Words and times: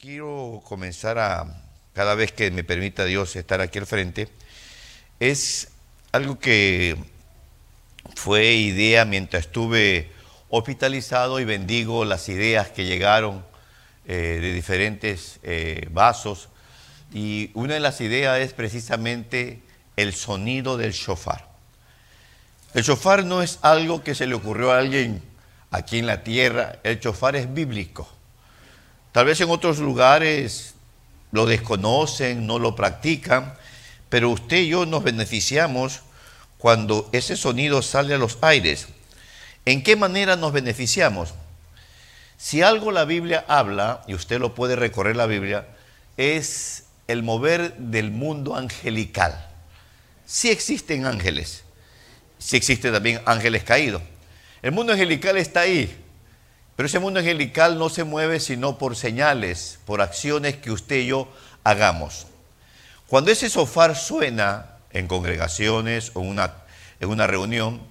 quiero 0.00 0.62
comenzar 0.64 1.18
a, 1.18 1.62
cada 1.92 2.14
vez 2.14 2.32
que 2.32 2.50
me 2.50 2.64
permita 2.64 3.04
Dios 3.04 3.36
estar 3.36 3.60
aquí 3.60 3.78
al 3.78 3.86
frente, 3.86 4.28
es 5.18 5.68
algo 6.10 6.38
que 6.38 6.96
fue 8.16 8.54
idea 8.54 9.04
mientras 9.04 9.44
estuve 9.44 10.10
hospitalizado 10.48 11.38
y 11.38 11.44
bendigo 11.44 12.06
las 12.06 12.30
ideas 12.30 12.70
que 12.70 12.86
llegaron 12.86 13.44
eh, 14.06 14.38
de 14.40 14.54
diferentes 14.54 15.38
eh, 15.42 15.86
vasos. 15.90 16.48
Y 17.12 17.50
una 17.52 17.74
de 17.74 17.80
las 17.80 18.00
ideas 18.00 18.40
es 18.40 18.54
precisamente 18.54 19.60
el 19.96 20.14
sonido 20.14 20.78
del 20.78 20.92
shofar. 20.92 21.46
El 22.72 22.84
shofar 22.84 23.26
no 23.26 23.42
es 23.42 23.58
algo 23.60 24.02
que 24.02 24.14
se 24.14 24.26
le 24.26 24.34
ocurrió 24.34 24.72
a 24.72 24.78
alguien 24.78 25.20
aquí 25.70 25.98
en 25.98 26.06
la 26.06 26.22
tierra, 26.24 26.78
el 26.84 27.00
shofar 27.00 27.36
es 27.36 27.52
bíblico. 27.52 28.08
Tal 29.12 29.26
vez 29.26 29.40
en 29.40 29.50
otros 29.50 29.78
lugares 29.78 30.74
lo 31.32 31.46
desconocen, 31.46 32.46
no 32.46 32.58
lo 32.58 32.76
practican, 32.76 33.54
pero 34.08 34.30
usted 34.30 34.58
y 34.58 34.68
yo 34.68 34.86
nos 34.86 35.02
beneficiamos 35.02 36.02
cuando 36.58 37.08
ese 37.12 37.36
sonido 37.36 37.82
sale 37.82 38.14
a 38.14 38.18
los 38.18 38.38
aires. 38.42 38.88
¿En 39.64 39.82
qué 39.82 39.96
manera 39.96 40.36
nos 40.36 40.52
beneficiamos? 40.52 41.34
Si 42.36 42.62
algo 42.62 42.90
la 42.90 43.04
Biblia 43.04 43.44
habla, 43.48 44.02
y 44.06 44.14
usted 44.14 44.40
lo 44.40 44.54
puede 44.54 44.76
recorrer 44.76 45.16
la 45.16 45.26
Biblia, 45.26 45.66
es 46.16 46.84
el 47.06 47.22
mover 47.22 47.76
del 47.76 48.10
mundo 48.10 48.56
angelical. 48.56 49.48
Sí 50.24 50.50
existen 50.50 51.06
ángeles, 51.06 51.64
sí 52.38 52.56
existen 52.56 52.92
también 52.92 53.20
ángeles 53.26 53.64
caídos. 53.64 54.02
El 54.62 54.72
mundo 54.72 54.92
angelical 54.92 55.36
está 55.36 55.60
ahí, 55.60 55.94
pero 56.80 56.86
ese 56.86 56.98
mundo 56.98 57.20
angelical 57.20 57.78
no 57.78 57.90
se 57.90 58.04
mueve 58.04 58.40
sino 58.40 58.78
por 58.78 58.96
señales, 58.96 59.80
por 59.84 60.00
acciones 60.00 60.56
que 60.56 60.70
usted 60.70 61.00
y 61.00 61.08
yo 61.08 61.28
hagamos. 61.62 62.26
Cuando 63.06 63.30
ese 63.30 63.50
sofá 63.50 63.94
suena 63.94 64.78
en 64.90 65.06
congregaciones 65.06 66.10
o 66.14 66.20
una, 66.20 66.54
en 66.98 67.10
una 67.10 67.26
reunión, 67.26 67.82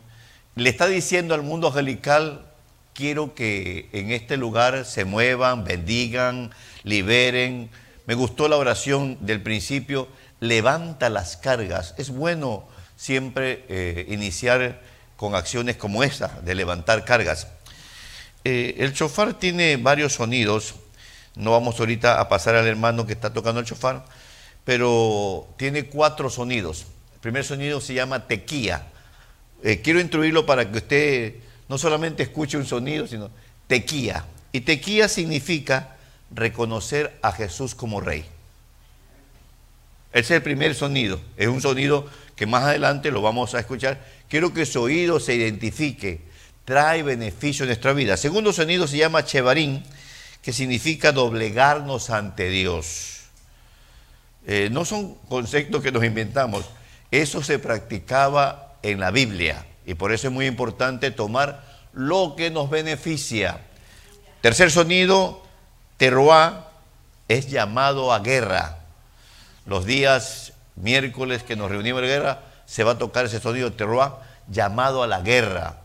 le 0.55 0.71
está 0.71 0.87
diciendo 0.87 1.35
al 1.35 1.43
mundo 1.43 1.67
angelical, 1.67 2.47
quiero 2.95 3.35
que 3.35 3.89
en 3.93 4.09
este 4.09 4.37
lugar 4.37 4.83
se 4.85 5.05
muevan, 5.05 5.63
bendigan, 5.65 6.49
liberen. 6.81 7.69
Me 8.07 8.15
gustó 8.15 8.47
la 8.47 8.57
oración 8.57 9.19
del 9.21 9.43
principio, 9.43 10.07
levanta 10.39 11.11
las 11.11 11.37
cargas. 11.37 11.93
Es 11.99 12.09
bueno 12.09 12.67
siempre 12.95 13.65
eh, 13.69 14.07
iniciar 14.09 14.81
con 15.15 15.35
acciones 15.35 15.75
como 15.75 16.01
esa, 16.01 16.39
de 16.43 16.55
levantar 16.55 17.05
cargas. 17.05 17.49
Eh, 18.43 18.75
el 18.79 18.93
chofar 18.93 19.33
tiene 19.33 19.77
varios 19.77 20.13
sonidos, 20.13 20.75
no 21.35 21.51
vamos 21.51 21.79
ahorita 21.79 22.19
a 22.19 22.29
pasar 22.29 22.55
al 22.55 22.67
hermano 22.67 23.05
que 23.05 23.13
está 23.13 23.33
tocando 23.33 23.59
el 23.59 23.65
chofar, 23.65 24.05
pero 24.63 25.47
tiene 25.57 25.85
cuatro 25.85 26.29
sonidos. 26.29 26.85
El 27.15 27.19
primer 27.19 27.43
sonido 27.43 27.81
se 27.81 27.93
llama 27.93 28.27
tequía. 28.27 28.87
Eh, 29.63 29.81
quiero 29.81 29.99
instruirlo 29.99 30.45
para 30.45 30.69
que 30.69 30.77
usted 30.77 31.35
no 31.67 31.77
solamente 31.77 32.23
escuche 32.23 32.57
un 32.57 32.65
sonido, 32.65 33.07
sino 33.07 33.29
tequía. 33.67 34.25
Y 34.51 34.61
tequía 34.61 35.07
significa 35.07 35.97
reconocer 36.31 37.17
a 37.21 37.31
Jesús 37.31 37.75
como 37.75 38.01
rey. 38.01 38.25
Ese 40.11 40.19
es 40.19 40.31
el 40.31 40.41
primer 40.41 40.73
sonido. 40.75 41.19
Es 41.37 41.47
un 41.47 41.61
sonido 41.61 42.07
que 42.35 42.45
más 42.45 42.63
adelante 42.63 43.11
lo 43.11 43.21
vamos 43.21 43.53
a 43.53 43.59
escuchar 43.59 43.99
Quiero 44.29 44.53
que 44.53 44.65
su 44.67 44.79
oído 44.81 45.19
se 45.19 45.33
identifique, 45.33 46.21
trae 46.69 47.01
beneficio 47.01 47.63
en 47.63 47.69
nuestra 47.69 47.93
vida. 47.93 48.15
segundo 48.15 48.53
sonido 48.53 48.87
se 48.87 48.97
llama 48.97 49.25
chevarín, 49.25 49.83
que 50.43 50.53
significa 50.53 51.11
doblegarnos 51.11 52.11
ante 52.11 52.47
Dios. 52.47 53.21
Eh, 54.45 54.69
no 54.71 54.85
son 54.85 55.15
conceptos 55.27 55.81
que 55.81 55.91
nos 55.91 56.03
inventamos, 56.03 56.65
eso 57.09 57.41
se 57.41 57.57
practicaba 57.57 58.75
en 58.83 58.99
la 58.99 59.09
Biblia 59.09 59.65
y 59.83 59.95
por 59.95 60.13
eso 60.13 60.27
es 60.27 60.33
muy 60.33 60.45
importante 60.45 61.09
tomar 61.09 61.65
lo 61.91 62.35
que 62.37 62.51
nos 62.51 62.69
beneficia. 62.69 63.61
Tercer 64.41 64.69
sonido, 64.69 65.41
terroá, 65.97 66.69
es 67.27 67.49
llamado 67.49 68.13
a 68.13 68.19
guerra. 68.19 68.77
Los 69.65 69.85
días 69.85 70.53
miércoles 70.75 71.41
que 71.41 71.55
nos 71.55 71.71
reunimos 71.71 72.03
en 72.03 72.09
guerra, 72.09 72.41
se 72.67 72.83
va 72.83 72.91
a 72.91 72.97
tocar 72.99 73.25
ese 73.25 73.39
sonido 73.39 73.73
terroir 73.73 74.11
llamado 74.47 75.01
a 75.01 75.07
la 75.07 75.21
guerra. 75.21 75.78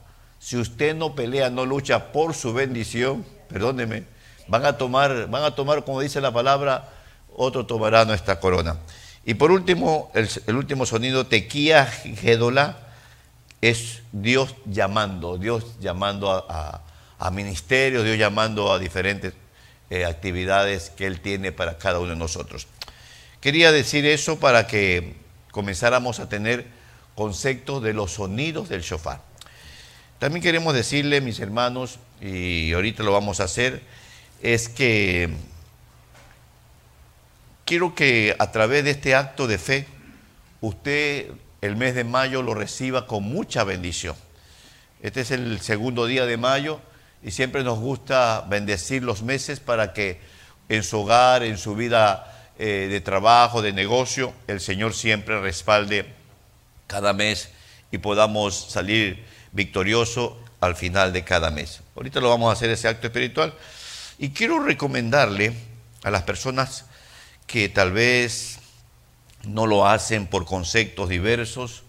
Si 0.44 0.59
usted 0.59 0.94
no 0.94 1.15
pelea, 1.15 1.49
no 1.49 1.65
lucha 1.65 2.12
por 2.12 2.34
su 2.34 2.53
bendición, 2.53 3.25
perdóneme, 3.49 4.05
van 4.47 4.66
a 4.66 4.77
tomar, 4.77 5.31
van 5.31 5.43
a 5.43 5.55
tomar, 5.55 5.87
como 5.87 6.03
dice 6.03 6.21
la 6.21 6.34
palabra, 6.34 6.91
otro 7.34 7.65
tomará 7.65 8.05
nuestra 8.05 8.41
corona. 8.41 8.77
Y 9.25 9.32
por 9.32 9.50
último, 9.50 10.12
el, 10.12 10.55
último 10.55 10.84
sonido, 10.84 11.27
tequía 11.27 11.87
gedola, 11.87 12.77
es 13.62 14.03
Dios 14.12 14.55
llamando, 14.66 15.38
Dios 15.38 15.81
llamando 15.81 16.31
a, 16.31 16.82
ministerios, 17.31 18.05
Dios 18.05 18.19
llamando 18.19 18.71
a 18.71 18.78
diferentes 18.78 19.32
eh, 19.88 20.05
actividades 20.05 20.91
que 20.91 21.06
Él 21.06 21.22
tiene 21.22 21.53
para 21.53 21.78
cada 21.78 22.00
uno 22.00 22.11
de 22.11 22.16
nosotros. 22.16 22.66
Quería 23.41 23.72
decir 23.72 24.05
eso 24.05 24.38
para 24.38 24.66
que 24.66 25.16
comenzáramos 25.53 26.21
a 26.21 26.28
tener 26.28 26.66
conceptos 27.15 27.82
de 27.82 27.94
los 27.94 28.12
sonidos 28.12 28.69
del 28.69 28.82
shofar. 28.82 29.32
También 30.24 30.42
queremos 30.42 30.72
decirle, 30.72 31.20
mis 31.20 31.38
hermanos, 31.38 31.98
y 32.22 32.72
ahorita 32.72 33.02
lo 33.02 33.12
vamos 33.12 33.40
a 33.40 33.44
hacer, 33.44 33.82
es 34.40 34.70
que 34.70 35.28
quiero 37.66 37.94
que 37.94 38.34
a 38.38 38.50
través 38.50 38.84
de 38.84 38.92
este 38.92 39.14
acto 39.14 39.46
de 39.46 39.58
fe, 39.58 39.86
usted 40.62 41.30
el 41.60 41.76
mes 41.76 41.94
de 41.94 42.04
mayo 42.04 42.40
lo 42.40 42.54
reciba 42.54 43.06
con 43.06 43.24
mucha 43.24 43.64
bendición. 43.64 44.16
Este 45.02 45.20
es 45.20 45.30
el 45.30 45.60
segundo 45.60 46.06
día 46.06 46.24
de 46.24 46.38
mayo 46.38 46.80
y 47.22 47.30
siempre 47.30 47.62
nos 47.62 47.78
gusta 47.78 48.46
bendecir 48.48 49.02
los 49.02 49.22
meses 49.22 49.60
para 49.60 49.92
que 49.92 50.20
en 50.70 50.84
su 50.84 51.00
hogar, 51.00 51.42
en 51.42 51.58
su 51.58 51.74
vida 51.74 52.48
eh, 52.58 52.88
de 52.90 53.02
trabajo, 53.02 53.60
de 53.60 53.74
negocio, 53.74 54.32
el 54.46 54.60
Señor 54.60 54.94
siempre 54.94 55.38
respalde 55.42 56.06
cada 56.86 57.12
mes 57.12 57.50
y 57.92 57.98
podamos 57.98 58.54
salir 58.70 59.33
victorioso 59.54 60.38
al 60.60 60.76
final 60.76 61.12
de 61.12 61.25
cada 61.25 61.50
mes. 61.50 61.81
Ahorita 61.97 62.20
lo 62.20 62.28
vamos 62.28 62.50
a 62.50 62.53
hacer 62.53 62.69
ese 62.69 62.88
acto 62.88 63.06
espiritual 63.06 63.54
y 64.19 64.31
quiero 64.31 64.60
recomendarle 64.60 65.54
a 66.03 66.10
las 66.10 66.25
personas 66.25 66.84
que 67.47 67.69
tal 67.69 67.93
vez 67.93 68.59
no 69.44 69.66
lo 69.66 69.87
hacen 69.87 70.26
por 70.26 70.44
conceptos 70.44 71.09
diversos 71.09 71.84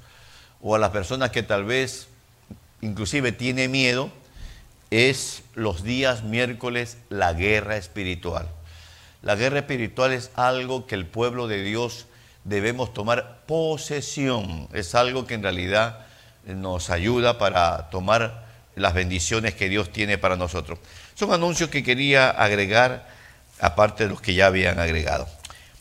o 0.61 0.75
a 0.75 0.79
las 0.79 0.91
personas 0.91 1.31
que 1.31 1.43
tal 1.43 1.65
vez 1.65 2.07
inclusive 2.81 3.31
tiene 3.31 3.67
miedo, 3.67 4.11
es 4.91 5.43
los 5.55 5.83
días 5.83 6.23
miércoles 6.23 6.97
la 7.09 7.33
guerra 7.33 7.77
espiritual. 7.77 8.47
La 9.21 9.35
guerra 9.35 9.59
espiritual 9.59 10.13
es 10.13 10.31
algo 10.35 10.85
que 10.85 10.95
el 10.95 11.07
pueblo 11.07 11.47
de 11.47 11.63
Dios 11.63 12.05
debemos 12.43 12.93
tomar 12.93 13.43
posesión. 13.47 14.69
Es 14.71 14.93
algo 14.93 15.25
que 15.25 15.33
en 15.33 15.43
realidad 15.43 16.04
nos 16.45 16.89
ayuda 16.89 17.37
para 17.37 17.89
tomar 17.89 18.45
las 18.75 18.93
bendiciones 18.93 19.55
que 19.55 19.69
Dios 19.69 19.91
tiene 19.91 20.17
para 20.17 20.35
nosotros. 20.35 20.79
Son 21.15 21.33
anuncios 21.33 21.69
que 21.69 21.83
quería 21.83 22.29
agregar, 22.29 23.07
aparte 23.59 24.03
de 24.03 24.09
los 24.09 24.21
que 24.21 24.33
ya 24.33 24.47
habían 24.47 24.79
agregado. 24.79 25.27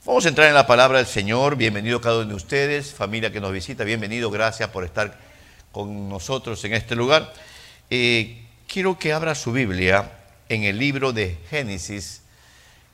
Vamos 0.04 0.25
a 0.26 0.28
entrar 0.28 0.48
en 0.48 0.54
la 0.54 0.66
palabra 0.66 0.98
del 0.98 1.06
Señor. 1.06 1.56
Bienvenido 1.56 2.00
cada 2.00 2.19
uno 2.19 2.28
de 2.28 2.34
ustedes, 2.34 2.92
familia 2.92 3.32
que 3.32 3.41
nos 3.41 3.52
visita, 3.52 3.84
bienvenido, 3.84 4.30
gracias 4.30 4.69
por 4.70 4.84
estar 4.84 5.19
con 5.72 6.08
nosotros 6.08 6.64
en 6.64 6.75
este 6.75 6.94
lugar. 6.94 7.32
Eh, 7.91 8.44
quiero 8.66 8.98
que 8.98 9.12
abra 9.12 9.34
su 9.34 9.52
Biblia 9.52 10.10
en 10.48 10.64
el 10.64 10.78
libro 10.78 11.12
de 11.12 11.38
Génesis, 11.50 12.22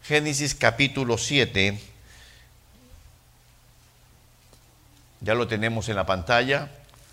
Génesis 0.05 0.55
capítulo 0.55 1.19
7. 1.19 1.79
Ya 5.21 5.35
lo 5.35 5.47
tenemos 5.47 5.89
en 5.89 5.97
la 5.97 6.07
pantalla, 6.07 6.71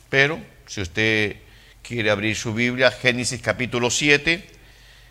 pero 0.10 0.40
si 0.66 0.82
usted 0.82 1.38
quiere 1.82 2.12
abrir 2.12 2.36
su 2.36 2.54
Biblia, 2.54 2.92
Génesis 2.92 3.42
capítulo 3.42 3.90
7, 3.90 4.46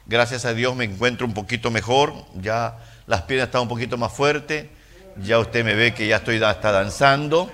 gracias 0.06 0.44
a 0.44 0.54
Dios 0.54 0.76
me 0.76 0.84
encuentro 0.84 1.26
un 1.26 1.34
poquito 1.34 1.70
mejor, 1.70 2.14
ya 2.34 2.78
las 3.06 3.22
piernas 3.22 3.48
están 3.48 3.62
un 3.62 3.68
poquito 3.68 3.96
más 3.96 4.12
fuertes, 4.12 4.66
ya 5.16 5.38
usted 5.38 5.64
me 5.64 5.74
ve 5.74 5.94
que 5.94 6.06
ya 6.06 6.16
estoy 6.16 6.42
hasta 6.42 6.72
danzando 6.72 7.50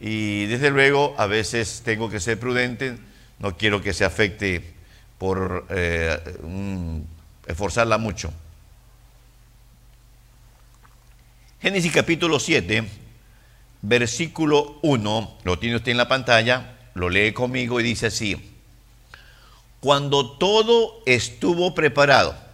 y 0.00 0.46
desde 0.46 0.70
luego 0.70 1.14
a 1.18 1.26
veces 1.26 1.82
tengo 1.84 2.10
que 2.10 2.20
ser 2.20 2.38
prudente, 2.38 2.98
no 3.38 3.56
quiero 3.56 3.80
que 3.82 3.92
se 3.92 4.04
afecte 4.04 4.74
por 5.18 5.66
eh, 5.70 6.18
esforzarla 7.46 7.98
mucho. 7.98 8.32
Génesis 11.62 11.92
capítulo 11.92 12.38
7, 12.38 12.84
versículo 13.82 14.78
1, 14.82 15.38
lo 15.44 15.58
tiene 15.58 15.76
usted 15.76 15.92
en 15.92 15.96
la 15.96 16.08
pantalla, 16.08 16.75
lo 16.96 17.08
lee 17.08 17.32
conmigo 17.32 17.80
y 17.80 17.84
dice 17.84 18.06
así, 18.06 18.52
cuando 19.80 20.32
todo 20.38 21.02
estuvo 21.06 21.74
preparado 21.74 22.46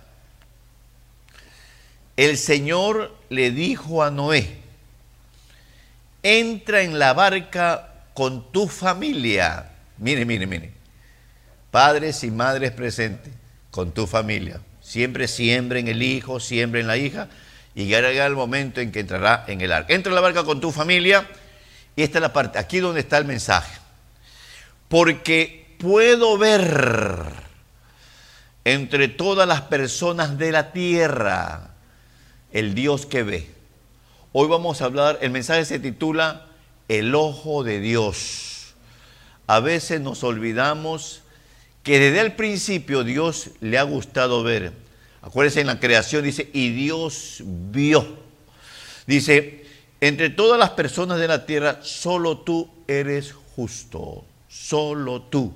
el 2.16 2.36
Señor 2.36 3.14
le 3.30 3.50
dijo 3.50 4.02
a 4.02 4.10
Noé, 4.10 4.58
entra 6.22 6.82
en 6.82 6.98
la 6.98 7.14
barca 7.14 7.88
con 8.14 8.52
tu 8.52 8.68
familia. 8.68 9.70
Mire, 9.98 10.24
mire, 10.24 10.46
mire. 10.46 10.72
Padres 11.70 12.22
y 12.22 12.30
madres 12.30 12.72
presentes, 12.72 13.32
con 13.70 13.92
tu 13.92 14.06
familia. 14.06 14.60
Siempre 14.82 15.26
siembren 15.26 15.88
el 15.88 16.02
hijo, 16.02 16.38
siembren 16.38 16.86
la 16.86 16.98
hija, 16.98 17.28
y 17.74 17.86
llegará 17.86 18.26
el 18.26 18.34
momento 18.34 18.82
en 18.82 18.92
que 18.92 19.00
entrará 19.00 19.44
en 19.48 19.62
el 19.62 19.72
arca. 19.72 19.94
Entra 19.94 20.10
en 20.10 20.16
la 20.16 20.20
barca 20.20 20.44
con 20.44 20.60
tu 20.60 20.70
familia, 20.70 21.26
y 21.96 22.02
esta 22.02 22.18
es 22.18 22.22
la 22.22 22.32
parte, 22.32 22.58
aquí 22.58 22.80
donde 22.80 23.00
está 23.00 23.16
el 23.16 23.24
mensaje. 23.24 23.81
Porque 24.92 25.74
puedo 25.78 26.36
ver 26.36 27.24
entre 28.62 29.08
todas 29.08 29.48
las 29.48 29.62
personas 29.62 30.36
de 30.36 30.52
la 30.52 30.70
tierra 30.72 31.70
el 32.52 32.74
Dios 32.74 33.06
que 33.06 33.22
ve. 33.22 33.48
Hoy 34.32 34.48
vamos 34.48 34.82
a 34.82 34.84
hablar, 34.84 35.18
el 35.22 35.30
mensaje 35.30 35.64
se 35.64 35.78
titula 35.78 36.46
El 36.88 37.14
ojo 37.14 37.64
de 37.64 37.80
Dios. 37.80 38.74
A 39.46 39.60
veces 39.60 40.02
nos 40.02 40.24
olvidamos 40.24 41.22
que 41.82 41.98
desde 41.98 42.20
el 42.20 42.34
principio 42.34 43.02
Dios 43.02 43.48
le 43.62 43.78
ha 43.78 43.84
gustado 43.84 44.42
ver. 44.42 44.74
Acuérdense 45.22 45.62
en 45.62 45.68
la 45.68 45.80
creación 45.80 46.22
dice, 46.22 46.50
y 46.52 46.68
Dios 46.68 47.38
vio. 47.46 48.18
Dice, 49.06 49.64
entre 50.02 50.28
todas 50.28 50.58
las 50.58 50.72
personas 50.72 51.18
de 51.18 51.28
la 51.28 51.46
tierra, 51.46 51.78
solo 51.80 52.40
tú 52.40 52.68
eres 52.86 53.32
justo. 53.56 54.26
Solo 54.52 55.22
tú 55.22 55.50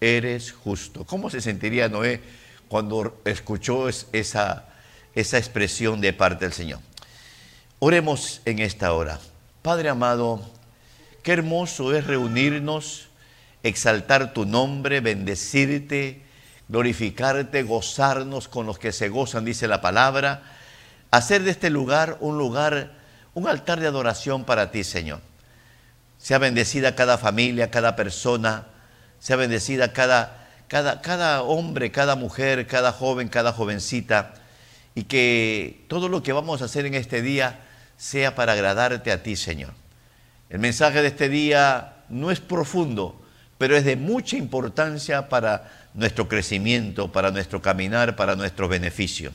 eres 0.00 0.50
justo. 0.50 1.04
¿Cómo 1.04 1.28
se 1.28 1.42
sentiría 1.42 1.90
Noé 1.90 2.22
cuando 2.68 3.20
escuchó 3.26 3.90
esa, 3.90 4.64
esa 5.14 5.36
expresión 5.36 6.00
de 6.00 6.14
parte 6.14 6.46
del 6.46 6.54
Señor? 6.54 6.80
Oremos 7.80 8.40
en 8.46 8.60
esta 8.60 8.94
hora. 8.94 9.20
Padre 9.60 9.90
amado, 9.90 10.40
qué 11.22 11.32
hermoso 11.32 11.94
es 11.94 12.06
reunirnos 12.06 13.08
exaltar 13.62 14.32
tu 14.32 14.46
nombre, 14.46 15.00
bendecirte, 15.00 16.22
glorificarte, 16.68 17.62
gozarnos 17.62 18.48
con 18.48 18.64
los 18.64 18.78
que 18.78 18.92
se 18.92 19.10
gozan, 19.10 19.44
dice 19.44 19.68
la 19.68 19.82
palabra, 19.82 20.44
hacer 21.10 21.42
de 21.42 21.50
este 21.50 21.68
lugar 21.68 22.16
un 22.20 22.38
lugar, 22.38 22.94
un 23.34 23.46
altar 23.48 23.80
de 23.80 23.86
adoración 23.86 24.44
para 24.44 24.70
ti, 24.70 24.82
Señor. 24.82 25.20
Sea 26.24 26.38
bendecida 26.38 26.94
cada 26.94 27.18
familia, 27.18 27.70
cada 27.70 27.96
persona, 27.96 28.64
sea 29.18 29.36
bendecida 29.36 29.92
cada, 29.92 30.48
cada, 30.68 31.02
cada 31.02 31.42
hombre, 31.42 31.90
cada 31.90 32.16
mujer, 32.16 32.66
cada 32.66 32.92
joven, 32.92 33.28
cada 33.28 33.52
jovencita, 33.52 34.32
y 34.94 35.02
que 35.02 35.84
todo 35.86 36.08
lo 36.08 36.22
que 36.22 36.32
vamos 36.32 36.62
a 36.62 36.64
hacer 36.64 36.86
en 36.86 36.94
este 36.94 37.20
día 37.20 37.60
sea 37.98 38.34
para 38.34 38.54
agradarte 38.54 39.12
a 39.12 39.22
ti, 39.22 39.36
Señor. 39.36 39.74
El 40.48 40.60
mensaje 40.60 41.02
de 41.02 41.08
este 41.08 41.28
día 41.28 41.96
no 42.08 42.30
es 42.30 42.40
profundo, 42.40 43.20
pero 43.58 43.76
es 43.76 43.84
de 43.84 43.96
mucha 43.96 44.38
importancia 44.38 45.28
para 45.28 45.70
nuestro 45.92 46.26
crecimiento, 46.26 47.12
para 47.12 47.32
nuestro 47.32 47.60
caminar, 47.60 48.16
para 48.16 48.34
nuestro 48.34 48.66
beneficio. 48.66 49.30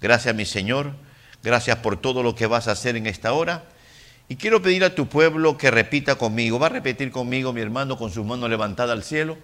Gracias, 0.00 0.34
mi 0.34 0.46
Señor. 0.46 0.94
Gracias 1.42 1.76
por 1.76 2.00
todo 2.00 2.22
lo 2.22 2.34
que 2.34 2.46
vas 2.46 2.66
a 2.66 2.72
hacer 2.72 2.96
en 2.96 3.06
esta 3.06 3.34
hora. 3.34 3.64
Y 4.28 4.36
quiero 4.36 4.62
pedir 4.62 4.84
a 4.84 4.94
tu 4.94 5.06
pueblo 5.06 5.58
que 5.58 5.70
repita 5.70 6.14
conmigo. 6.14 6.58
Va 6.58 6.66
a 6.66 6.70
repetir 6.70 7.10
conmigo, 7.10 7.52
mi 7.52 7.60
hermano, 7.60 7.98
con 7.98 8.10
su 8.10 8.24
mano 8.24 8.48
levantada 8.48 8.92
al 8.92 9.02
cielo. 9.02 9.36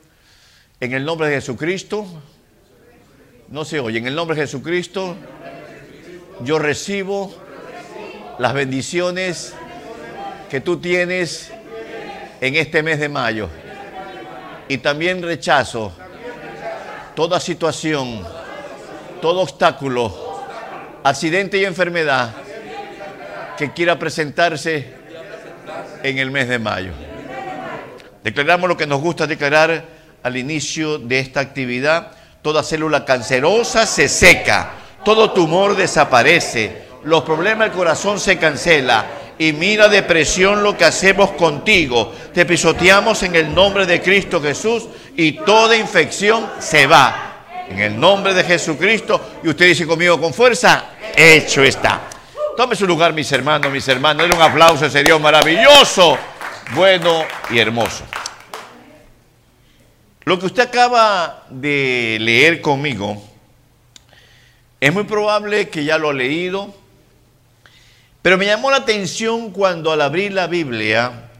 En 0.80 0.92
el 0.92 1.04
nombre 1.04 1.28
de 1.28 1.34
Jesucristo. 1.36 2.06
No 3.48 3.64
se 3.64 3.80
oye. 3.80 3.98
En 3.98 4.06
el 4.06 4.14
nombre 4.14 4.36
de 4.36 4.42
Jesucristo. 4.42 5.16
Yo 6.42 6.58
recibo 6.58 7.34
las 8.38 8.54
bendiciones 8.54 9.54
que 10.48 10.60
tú 10.60 10.78
tienes 10.78 11.52
en 12.40 12.54
este 12.54 12.82
mes 12.82 13.00
de 13.00 13.08
mayo. 13.08 13.48
Y 14.68 14.78
también 14.78 15.22
rechazo 15.22 15.92
toda 17.14 17.40
situación, 17.40 18.22
todo 19.20 19.40
obstáculo, 19.40 20.14
accidente 21.02 21.58
y 21.58 21.64
enfermedad 21.64 22.47
que 23.58 23.72
quiera 23.72 23.98
presentarse 23.98 24.86
en 26.04 26.18
el 26.18 26.30
mes 26.30 26.48
de 26.48 26.60
mayo. 26.60 26.92
Declaramos 28.22 28.68
lo 28.68 28.76
que 28.76 28.86
nos 28.86 29.00
gusta 29.00 29.26
declarar 29.26 29.84
al 30.22 30.36
inicio 30.36 30.98
de 30.98 31.18
esta 31.18 31.40
actividad. 31.40 32.12
Toda 32.40 32.62
célula 32.62 33.04
cancerosa 33.04 33.84
se 33.84 34.08
seca, 34.08 34.70
todo 35.04 35.32
tumor 35.32 35.76
desaparece, 35.76 36.84
los 37.02 37.24
problemas 37.24 37.68
del 37.68 37.76
corazón 37.76 38.20
se 38.20 38.38
cancela, 38.38 39.06
y 39.38 39.52
mira 39.52 39.88
depresión 39.88 40.62
lo 40.62 40.76
que 40.76 40.84
hacemos 40.84 41.32
contigo. 41.32 42.12
Te 42.32 42.46
pisoteamos 42.46 43.22
en 43.24 43.34
el 43.34 43.52
nombre 43.52 43.86
de 43.86 44.00
Cristo 44.00 44.40
Jesús 44.40 44.88
y 45.16 45.32
toda 45.32 45.76
infección 45.76 46.48
se 46.60 46.86
va. 46.86 47.24
En 47.68 47.78
el 47.78 47.98
nombre 47.98 48.34
de 48.34 48.44
Jesucristo. 48.44 49.38
Y 49.44 49.48
usted 49.48 49.66
dice 49.66 49.86
conmigo 49.86 50.20
con 50.20 50.34
fuerza, 50.34 50.86
hecho 51.14 51.62
está. 51.62 52.00
Tome 52.58 52.74
su 52.74 52.88
lugar, 52.88 53.12
mis 53.12 53.30
hermanos, 53.30 53.70
mis 53.70 53.86
hermanos. 53.86 54.22
Denle 54.22 54.34
un 54.34 54.42
aplauso 54.42 54.84
a 54.84 54.88
ese 54.88 55.04
Dios 55.04 55.20
maravilloso, 55.20 56.18
bueno 56.74 57.22
y 57.50 57.60
hermoso. 57.60 58.02
Lo 60.24 60.40
que 60.40 60.46
usted 60.46 60.64
acaba 60.64 61.44
de 61.50 62.18
leer 62.20 62.60
conmigo, 62.60 63.22
es 64.80 64.92
muy 64.92 65.04
probable 65.04 65.68
que 65.68 65.84
ya 65.84 65.98
lo 65.98 66.10
ha 66.10 66.12
leído, 66.12 66.74
pero 68.22 68.36
me 68.36 68.46
llamó 68.46 68.72
la 68.72 68.78
atención 68.78 69.52
cuando 69.52 69.92
al 69.92 70.00
abrir 70.00 70.32
la 70.32 70.48
Biblia, 70.48 71.30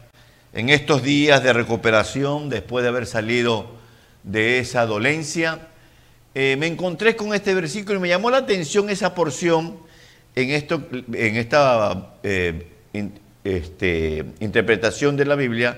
en 0.53 0.69
estos 0.69 1.03
días 1.03 1.43
de 1.43 1.51
recuperación, 1.51 2.47
después 2.47 2.81
de 2.83 2.87
haber 2.87 3.05
salido 3.05 3.69
de 4.23 4.59
esa 4.59 4.85
dolencia, 4.85 5.67
eh, 6.33 6.55
me 6.57 6.67
encontré 6.67 7.17
con 7.17 7.33
este 7.33 7.53
versículo 7.53 7.99
y 7.99 8.03
me 8.03 8.07
llamó 8.07 8.31
la 8.31 8.37
atención 8.37 8.89
esa 8.89 9.13
porción 9.13 9.88
en, 10.43 10.51
esto, 10.51 10.87
en 10.91 11.35
esta 11.35 12.13
eh, 12.23 12.67
este, 13.43 14.25
interpretación 14.39 15.17
de 15.17 15.25
la 15.25 15.35
Biblia. 15.35 15.77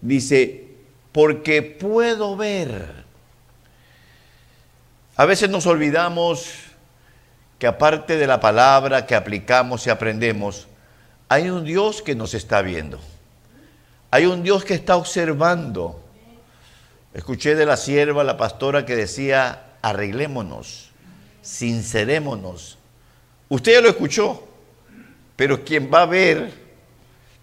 Dice, 0.00 0.68
porque 1.12 1.62
puedo 1.62 2.36
ver. 2.36 3.04
A 5.16 5.24
veces 5.26 5.50
nos 5.50 5.66
olvidamos 5.66 6.52
que 7.58 7.66
aparte 7.66 8.16
de 8.16 8.26
la 8.26 8.40
palabra 8.40 9.06
que 9.06 9.14
aplicamos 9.14 9.86
y 9.86 9.90
aprendemos, 9.90 10.66
hay 11.28 11.50
un 11.50 11.64
Dios 11.64 12.02
que 12.02 12.14
nos 12.14 12.34
está 12.34 12.62
viendo. 12.62 12.98
Hay 14.10 14.26
un 14.26 14.42
Dios 14.42 14.64
que 14.64 14.74
está 14.74 14.96
observando. 14.96 16.02
Escuché 17.14 17.54
de 17.54 17.66
la 17.66 17.76
sierva, 17.76 18.24
la 18.24 18.36
pastora, 18.36 18.86
que 18.86 18.96
decía, 18.96 19.66
arreglémonos, 19.82 20.90
sincerémonos. 21.42 22.79
Usted 23.50 23.72
ya 23.72 23.80
lo 23.80 23.88
escuchó, 23.88 24.44
pero 25.34 25.64
quien 25.64 25.90
va 25.92 26.02
a 26.02 26.06
ver, 26.06 26.52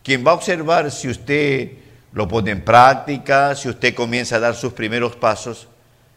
quien 0.01 0.25
va 0.25 0.31
a 0.31 0.35
observar 0.35 0.89
si 0.89 1.09
usted 1.09 1.73
lo 2.13 2.29
pone 2.29 2.51
en 2.51 2.63
práctica, 2.63 3.53
si 3.55 3.67
usted 3.67 3.93
comienza 3.93 4.37
a 4.37 4.39
dar 4.39 4.55
sus 4.55 4.71
primeros 4.71 5.17
pasos, 5.17 5.67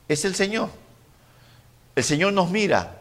es 0.08 0.24
el 0.24 0.36
Señor. 0.36 0.70
El 1.96 2.04
Señor 2.04 2.32
nos 2.32 2.50
mira 2.50 3.00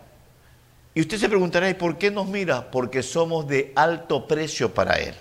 y 0.96 1.01
usted 1.01 1.19
se 1.19 1.29
preguntará, 1.29 1.69
¿y 1.69 1.75
por 1.75 2.00
qué 2.00 2.10
nos 2.10 2.27
mira? 2.27 2.72
Porque 2.72 3.03
somos 3.03 3.48
de 3.48 3.72
alto 3.75 4.27
precio 4.27 4.74
para 4.74 4.96
Él. 4.96 5.13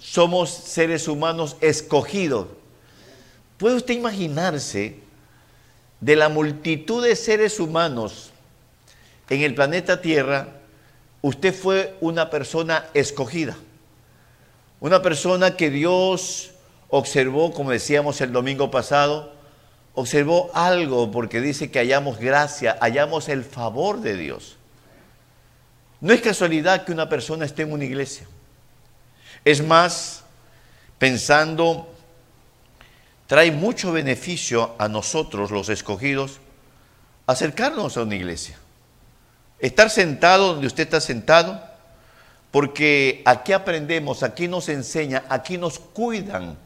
Somos 0.00 0.50
seres 0.50 1.06
humanos 1.06 1.56
escogidos. 1.60 2.48
¿Puede 3.56 3.76
usted 3.76 3.94
imaginarse 3.94 4.98
de 6.00 6.16
la 6.16 6.28
multitud 6.28 7.04
de 7.04 7.14
seres 7.14 7.60
humanos 7.60 8.32
en 9.28 9.40
el 9.42 9.54
planeta 9.54 10.00
Tierra, 10.00 10.48
usted 11.22 11.54
fue 11.54 11.96
una 12.00 12.30
persona 12.30 12.86
escogida? 12.94 13.56
Una 14.80 15.00
persona 15.00 15.56
que 15.56 15.70
Dios 15.70 16.50
observó, 16.88 17.52
como 17.52 17.70
decíamos 17.70 18.20
el 18.20 18.32
domingo 18.32 18.70
pasado, 18.70 19.32
observó 19.94 20.50
algo 20.54 21.10
porque 21.10 21.40
dice 21.40 21.70
que 21.70 21.78
hallamos 21.78 22.18
gracia, 22.18 22.76
hallamos 22.80 23.28
el 23.28 23.44
favor 23.44 24.00
de 24.00 24.16
Dios. 24.16 24.56
No 26.00 26.12
es 26.12 26.20
casualidad 26.20 26.84
que 26.84 26.92
una 26.92 27.08
persona 27.08 27.46
esté 27.46 27.62
en 27.62 27.72
una 27.72 27.84
iglesia. 27.84 28.26
Es 29.44 29.62
más, 29.62 30.24
pensando, 30.98 31.88
trae 33.26 33.50
mucho 33.50 33.92
beneficio 33.92 34.74
a 34.78 34.88
nosotros 34.88 35.50
los 35.50 35.68
escogidos 35.68 36.40
acercarnos 37.26 37.96
a 37.96 38.02
una 38.02 38.16
iglesia. 38.16 38.58
Estar 39.64 39.88
sentado 39.88 40.48
donde 40.48 40.66
usted 40.66 40.82
está 40.82 41.00
sentado, 41.00 41.58
porque 42.50 43.22
aquí 43.24 43.54
aprendemos, 43.54 44.22
aquí 44.22 44.46
nos 44.46 44.68
enseña, 44.68 45.24
aquí 45.30 45.56
nos 45.56 45.78
cuidan 45.78 46.58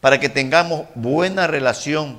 para 0.00 0.18
que 0.18 0.28
tengamos 0.28 0.86
buena 0.96 1.46
relación 1.46 2.18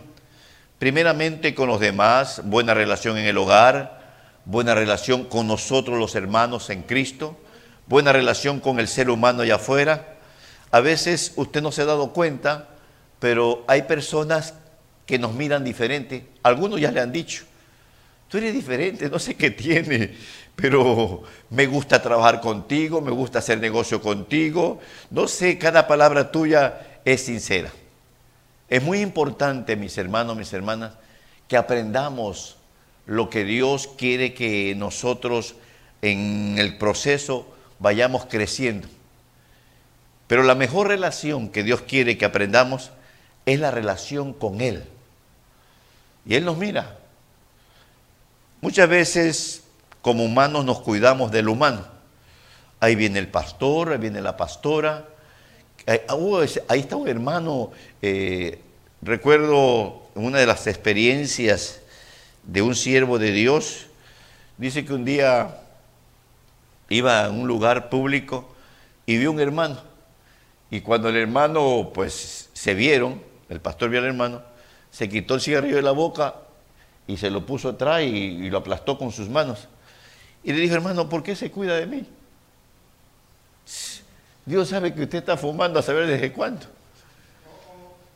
primeramente 0.79 1.53
con 1.53 1.67
los 1.67 1.81
demás, 1.81 2.41
buena 2.45 2.73
relación 2.73 3.17
en 3.17 3.25
el 3.25 3.37
hogar, 3.37 3.99
buena 4.45 4.75
relación 4.75 5.25
con 5.25 5.47
nosotros 5.47 5.99
los 5.99 6.15
hermanos 6.15 6.69
en 6.69 6.83
Cristo, 6.83 7.37
buena 7.85 8.13
relación 8.13 8.61
con 8.61 8.79
el 8.79 8.87
ser 8.87 9.09
humano 9.09 9.41
allá 9.41 9.55
afuera. 9.55 10.15
A 10.71 10.79
veces 10.79 11.33
usted 11.35 11.61
no 11.61 11.73
se 11.73 11.81
ha 11.81 11.85
dado 11.85 12.13
cuenta, 12.13 12.69
pero 13.19 13.65
hay 13.67 13.81
personas 13.81 14.53
que 15.05 15.19
nos 15.19 15.33
miran 15.33 15.65
diferente. 15.65 16.29
Algunos 16.43 16.79
ya 16.79 16.93
le 16.93 17.01
han 17.01 17.11
dicho, 17.11 17.43
tú 18.31 18.37
eres 18.37 18.53
diferente, 18.53 19.09
no 19.09 19.19
sé 19.19 19.35
qué 19.35 19.51
tiene, 19.51 20.15
pero 20.55 21.23
me 21.49 21.67
gusta 21.67 22.01
trabajar 22.01 22.39
contigo, 22.39 23.01
me 23.01 23.11
gusta 23.11 23.39
hacer 23.39 23.59
negocio 23.59 24.01
contigo. 24.01 24.79
No 25.09 25.27
sé, 25.27 25.57
cada 25.57 25.85
palabra 25.85 26.31
tuya 26.31 27.01
es 27.03 27.25
sincera. 27.25 27.73
Es 28.69 28.81
muy 28.81 29.01
importante, 29.01 29.75
mis 29.75 29.97
hermanos, 29.97 30.37
mis 30.37 30.53
hermanas, 30.53 30.93
que 31.49 31.57
aprendamos 31.57 32.55
lo 33.05 33.29
que 33.29 33.43
Dios 33.43 33.89
quiere 33.97 34.33
que 34.33 34.75
nosotros 34.77 35.55
en 36.01 36.55
el 36.57 36.77
proceso 36.77 37.53
vayamos 37.79 38.27
creciendo. 38.27 38.87
Pero 40.27 40.43
la 40.43 40.55
mejor 40.55 40.87
relación 40.87 41.49
que 41.49 41.63
Dios 41.63 41.81
quiere 41.81 42.17
que 42.17 42.23
aprendamos 42.23 42.91
es 43.45 43.59
la 43.59 43.71
relación 43.71 44.31
con 44.31 44.61
Él. 44.61 44.85
Y 46.25 46.35
Él 46.35 46.45
nos 46.45 46.55
mira. 46.55 47.00
Muchas 48.61 48.87
veces 48.87 49.63
como 50.03 50.23
humanos 50.23 50.65
nos 50.65 50.81
cuidamos 50.81 51.31
del 51.31 51.49
humano. 51.49 51.83
Ahí 52.79 52.95
viene 52.95 53.17
el 53.17 53.27
pastor, 53.27 53.91
ahí 53.91 53.97
viene 53.97 54.21
la 54.21 54.37
pastora. 54.37 55.07
Ahí 55.87 56.79
está 56.79 56.95
un 56.95 57.07
hermano, 57.07 57.71
eh, 58.03 58.61
recuerdo 59.01 60.03
una 60.13 60.37
de 60.37 60.45
las 60.45 60.67
experiencias 60.67 61.81
de 62.43 62.61
un 62.61 62.75
siervo 62.75 63.17
de 63.17 63.31
Dios, 63.31 63.87
dice 64.59 64.85
que 64.85 64.93
un 64.93 65.05
día 65.05 65.57
iba 66.89 67.25
a 67.25 67.29
un 67.31 67.47
lugar 67.47 67.89
público 67.89 68.53
y 69.07 69.17
vio 69.17 69.31
un 69.31 69.39
hermano. 69.39 69.81
Y 70.69 70.81
cuando 70.81 71.09
el 71.09 71.17
hermano, 71.17 71.89
pues, 71.95 72.49
se 72.53 72.75
vieron, 72.75 73.23
el 73.49 73.59
pastor 73.59 73.89
vio 73.89 73.99
al 73.99 74.05
hermano, 74.05 74.43
se 74.91 75.09
quitó 75.09 75.33
el 75.33 75.41
cigarrillo 75.41 75.77
de 75.77 75.81
la 75.81 75.91
boca 75.91 76.35
y 77.11 77.17
se 77.17 77.29
lo 77.29 77.45
puso 77.45 77.69
atrás 77.69 78.03
y, 78.03 78.49
lo 78.49 78.59
aplastó 78.59 78.97
con 78.97 79.11
sus 79.11 79.27
manos. 79.27 79.67
Y 80.43 80.53
le 80.53 80.59
dijo, 80.59 80.75
hermano, 80.75 81.09
¿por 81.09 81.21
qué 81.21 81.35
se 81.35 81.51
cuida 81.51 81.75
de 81.75 81.85
mí? 81.85 82.05
Dios 84.45 84.69
sabe 84.69 84.93
que 84.93 85.03
usted 85.03 85.19
está 85.19 85.35
fumando 85.35 85.79
a 85.79 85.83
saber 85.83 86.07
desde 86.07 86.31
cuándo. 86.31 86.65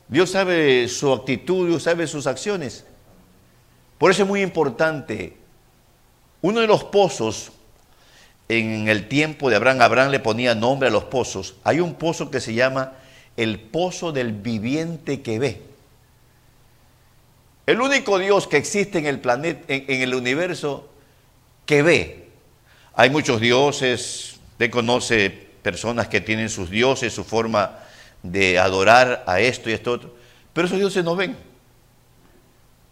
Dios 0.08 0.30
sabe 0.30 0.88
su 0.88 1.12
actitud, 1.12 1.68
Dios 1.68 1.82
sabe 1.82 2.06
sus 2.06 2.26
acciones. 2.26 2.84
Por 3.98 4.10
eso 4.10 4.22
es 4.22 4.28
muy 4.28 4.42
importante. 4.42 5.36
Uno 6.40 6.60
de 6.60 6.66
los 6.66 6.84
pozos 6.84 7.52
en 8.48 8.88
el 8.88 9.08
tiempo 9.08 9.50
de 9.50 9.56
Abraham, 9.56 9.82
Abraham 9.82 10.10
le 10.10 10.20
ponía 10.20 10.54
nombre 10.54 10.88
a 10.88 10.92
los 10.92 11.04
pozos. 11.04 11.56
Hay 11.64 11.80
un 11.80 11.94
pozo 11.94 12.30
que 12.30 12.40
se 12.40 12.54
llama 12.54 12.94
el 13.36 13.60
pozo 13.60 14.12
del 14.12 14.32
viviente 14.32 15.20
que 15.20 15.38
ve. 15.38 15.65
El 17.66 17.80
único 17.80 18.18
Dios 18.20 18.46
que 18.46 18.56
existe 18.56 18.98
en 18.98 19.06
el 19.06 19.18
planeta, 19.18 19.64
en, 19.66 20.00
el 20.00 20.14
universo, 20.14 20.88
que 21.66 21.82
ve. 21.82 22.28
Hay 22.94 23.10
muchos 23.10 23.40
dioses, 23.40 24.38
usted 24.52 24.70
conoce 24.70 25.30
personas 25.62 26.06
que 26.06 26.20
tienen 26.20 26.48
sus 26.48 26.70
dioses, 26.70 27.12
su 27.12 27.24
forma 27.24 27.80
de 28.22 28.60
adorar 28.60 29.24
a 29.26 29.40
esto 29.40 29.68
y 29.68 29.72
esto 29.72 29.92
otro, 29.92 30.14
pero 30.52 30.68
esos 30.68 30.78
dioses 30.78 31.04
no 31.04 31.16
ven. 31.16 31.36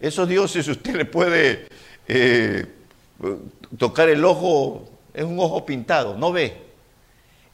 Esos 0.00 0.28
dioses 0.28 0.66
usted 0.66 0.96
le 0.96 1.04
puede 1.04 1.68
eh, 2.08 2.66
tocar 3.78 4.08
el 4.08 4.24
ojo, 4.24 4.90
es 5.14 5.22
un 5.22 5.38
ojo 5.38 5.64
pintado, 5.64 6.18
no 6.18 6.32
ve. 6.32 6.64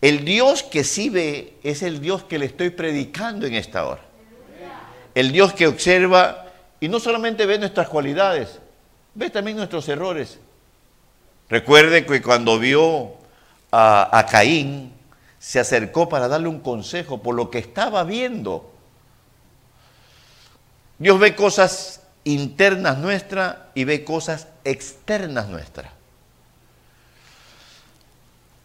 El 0.00 0.24
Dios 0.24 0.62
que 0.62 0.84
sí 0.84 1.10
ve 1.10 1.58
es 1.62 1.82
el 1.82 2.00
Dios 2.00 2.24
que 2.24 2.38
le 2.38 2.46
estoy 2.46 2.70
predicando 2.70 3.46
en 3.46 3.54
esta 3.54 3.86
hora. 3.86 4.00
El 5.14 5.32
Dios 5.32 5.52
que 5.52 5.66
observa 5.66 6.49
y 6.80 6.88
no 6.88 6.98
solamente 6.98 7.44
ve 7.44 7.58
nuestras 7.58 7.88
cualidades, 7.88 8.58
ve 9.14 9.28
también 9.28 9.58
nuestros 9.58 9.88
errores. 9.88 10.38
Recuerde 11.50 12.06
que 12.06 12.22
cuando 12.22 12.58
vio 12.58 13.12
a, 13.70 14.26
Caín, 14.30 14.92
se 15.38 15.60
acercó 15.60 16.08
para 16.08 16.28
darle 16.28 16.48
un 16.48 16.60
consejo 16.60 17.22
por 17.22 17.34
lo 17.34 17.50
que 17.50 17.58
estaba 17.58 18.02
viendo. 18.04 18.70
Dios 20.98 21.18
ve 21.18 21.34
cosas 21.34 22.02
internas 22.24 22.98
nuestras 22.98 23.56
y 23.74 23.84
ve 23.84 24.04
cosas 24.04 24.48
externas 24.64 25.48
nuestras. 25.48 25.90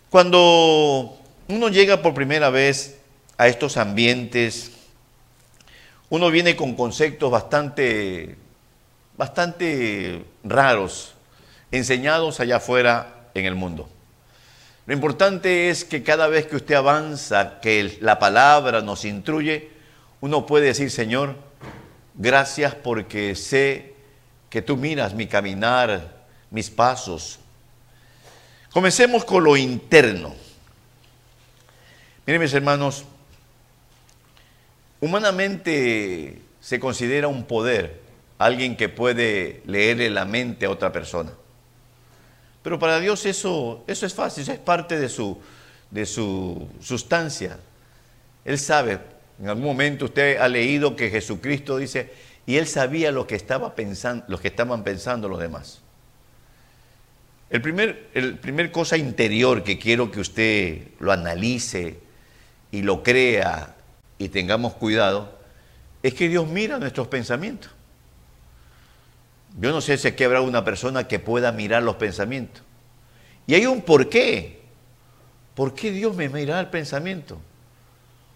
Cuando 0.10 1.18
uno 1.48 1.70
llega 1.70 2.02
por 2.02 2.14
primera 2.14 2.50
vez 2.50 2.98
a 3.38 3.48
estos 3.48 3.78
ambientes 3.78 4.72
uno 6.10 6.30
viene 6.30 6.56
con 6.56 6.76
conceptos 6.76 7.32
bastante, 7.32 8.36
bastante 9.18 10.24
raros, 10.44 11.16
enseñados 11.72 12.40
allá 12.40 12.58
afuera 12.58 13.30
en 13.34 13.46
el 13.46 13.56
mundo. 13.56 13.90
Lo 14.86 14.94
importante 14.94 15.70
es 15.70 15.84
que 15.84 16.04
cada 16.04 16.28
vez 16.28 16.46
que 16.46 16.58
usted 16.58 16.76
avanza, 16.76 17.60
que 17.60 17.98
la 18.02 18.20
palabra 18.20 18.82
nos 18.82 19.04
instruye, 19.04 19.70
uno 20.22 20.46
puede 20.46 20.68
decir, 20.68 20.92
Señor, 20.92 21.36
gracias 22.14 22.76
porque 22.76 23.36
sé 23.36 23.96
que 24.50 24.62
tú 24.62 24.78
miras 24.78 25.16
mi 25.16 25.26
caminar, 25.26 26.26
mis 26.52 26.70
pasos. 26.70 27.40
Comencemos 28.72 29.26
con 29.26 29.44
lo 29.44 29.58
interno. 29.58 30.36
Miren 32.28 32.42
mis 32.42 32.54
hermanos, 32.54 33.06
Humanamente 35.06 36.42
se 36.60 36.80
considera 36.80 37.28
un 37.28 37.44
poder 37.46 38.00
alguien 38.40 38.76
que 38.76 38.90
puede 38.90 39.62
leerle 39.68 40.10
la 40.10 40.26
mente 40.26 40.66
a 40.66 40.72
otra 40.72 40.92
persona. 40.92 41.32
Pero 42.64 42.80
para 42.80 43.00
Dios 43.00 43.24
eso, 43.28 43.84
eso 43.86 44.08
es 44.08 44.16
fácil, 44.16 44.42
eso 44.42 44.52
es 44.52 44.58
parte 44.58 44.98
de 44.98 45.08
su, 45.08 45.38
de 45.92 46.08
su 46.08 46.68
sustancia. 46.82 47.60
Él 48.46 48.58
sabe, 48.58 48.98
en 49.40 49.48
algún 49.48 49.66
momento 49.66 50.06
usted 50.06 50.38
ha 50.38 50.48
leído 50.48 50.96
que 50.96 51.12
Jesucristo 51.12 51.78
dice, 51.78 52.12
y 52.48 52.58
él 52.58 52.66
sabía 52.66 53.12
lo 53.12 53.28
que, 53.28 53.36
estaba 53.36 53.76
que 53.76 54.48
estaban 54.48 54.84
pensando 54.84 55.30
los 55.30 55.40
demás. 55.40 55.82
El 57.52 57.62
primer, 57.62 58.10
el 58.16 58.40
primer 58.40 58.72
cosa 58.72 58.98
interior 58.98 59.64
que 59.64 59.78
quiero 59.78 60.10
que 60.10 60.20
usted 60.20 60.88
lo 60.98 61.12
analice 61.12 62.00
y 62.72 62.82
lo 62.82 63.04
crea 63.04 63.76
y 64.18 64.30
tengamos 64.30 64.74
cuidado, 64.74 65.38
es 66.04 66.14
que 66.14 66.30
Dios 66.30 66.48
mira 66.48 66.78
nuestros 66.78 67.08
pensamientos. 67.08 67.72
Yo 69.60 69.72
no 69.72 69.82
sé 69.82 69.98
si 69.98 70.08
aquí 70.08 70.24
habrá 70.24 70.42
una 70.42 70.64
persona 70.64 71.08
que 71.08 71.20
pueda 71.20 71.52
mirar 71.52 71.84
los 71.84 71.96
pensamientos. 71.96 72.62
Y 73.48 73.56
hay 73.56 73.66
un 73.66 73.82
por 73.82 74.10
qué. 74.10 74.62
¿Por 75.56 75.74
qué 75.74 75.92
Dios 75.92 76.16
me 76.16 76.28
mira 76.28 76.60
el 76.60 76.68
pensamiento? 76.68 77.40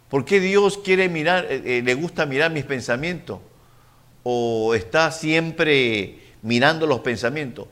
¿Por 0.09 0.25
qué 0.25 0.39
Dios 0.39 0.77
quiere 0.77 1.09
mirar, 1.09 1.45
eh, 1.49 1.61
eh, 1.65 1.81
le 1.83 1.93
gusta 1.93 2.25
mirar 2.25 2.51
mis 2.51 2.63
pensamientos? 2.63 3.39
¿O 4.23 4.73
está 4.73 5.11
siempre 5.11 6.19
mirando 6.41 6.87
los 6.87 7.01
pensamientos? 7.01 7.67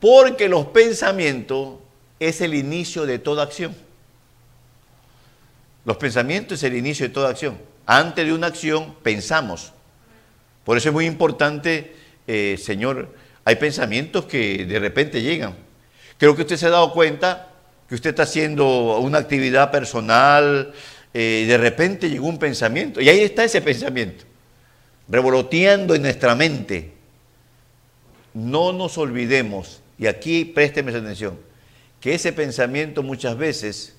Porque 0.00 0.48
los 0.48 0.66
pensamientos 0.66 1.78
es 2.18 2.40
el 2.40 2.54
inicio 2.54 3.04
de 3.04 3.18
toda 3.18 3.42
acción. 3.42 3.74
Los 5.84 5.96
pensamientos 5.96 6.58
es 6.58 6.64
el 6.64 6.76
inicio 6.76 7.06
de 7.06 7.14
toda 7.14 7.30
acción. 7.30 7.58
Antes 7.86 8.24
de 8.24 8.32
una 8.32 8.46
acción 8.48 8.94
pensamos. 9.02 9.72
Por 10.64 10.76
eso 10.76 10.90
es 10.90 10.92
muy 10.92 11.06
importante, 11.06 11.96
eh, 12.26 12.56
Señor, 12.62 13.14
hay 13.44 13.56
pensamientos 13.56 14.26
que 14.26 14.64
de 14.64 14.78
repente 14.78 15.20
llegan. 15.20 15.56
Creo 16.18 16.36
que 16.36 16.42
usted 16.42 16.56
se 16.56 16.66
ha 16.66 16.70
dado 16.70 16.92
cuenta 16.92 17.48
que 17.88 17.96
usted 17.96 18.10
está 18.10 18.22
haciendo 18.22 18.98
una 18.98 19.18
actividad 19.18 19.70
personal, 19.70 20.72
eh, 21.12 21.44
de 21.46 21.58
repente 21.58 22.08
llegó 22.08 22.26
un 22.28 22.38
pensamiento, 22.38 23.00
y 23.00 23.08
ahí 23.08 23.20
está 23.20 23.44
ese 23.44 23.60
pensamiento, 23.60 24.24
revoloteando 25.08 25.94
en 25.94 26.02
nuestra 26.02 26.34
mente. 26.34 26.92
No 28.32 28.72
nos 28.72 28.96
olvidemos, 28.96 29.82
y 29.98 30.06
aquí 30.06 30.44
présteme 30.44 30.90
atención, 30.96 31.38
que 32.00 32.14
ese 32.14 32.32
pensamiento 32.32 33.02
muchas 33.02 33.36
veces 33.36 33.96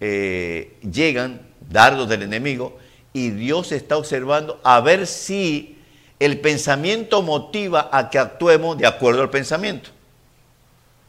eh, 0.00 0.78
llegan 0.90 1.42
dardos 1.68 2.08
del 2.08 2.22
enemigo 2.22 2.78
y 3.12 3.30
Dios 3.30 3.72
está 3.72 3.96
observando 3.96 4.60
a 4.64 4.80
ver 4.80 5.06
si 5.06 5.78
el 6.18 6.40
pensamiento 6.40 7.22
motiva 7.22 7.88
a 7.92 8.10
que 8.10 8.18
actuemos 8.18 8.78
de 8.78 8.86
acuerdo 8.86 9.22
al 9.22 9.30
pensamiento. 9.30 9.90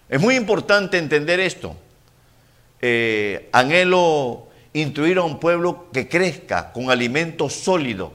Es 0.10 0.19
muy 0.19 0.36
importante 0.36 0.98
entender 0.98 1.39
esto. 1.39 1.75
Eh, 2.81 3.50
anhelo 3.51 4.48
instruir 4.74 5.17
a 5.17 5.24
un 5.24 5.39
pueblo 5.39 5.88
que 5.91 6.07
crezca 6.07 6.71
con 6.71 6.89
alimento 6.89 7.50
sólido. 7.50 8.13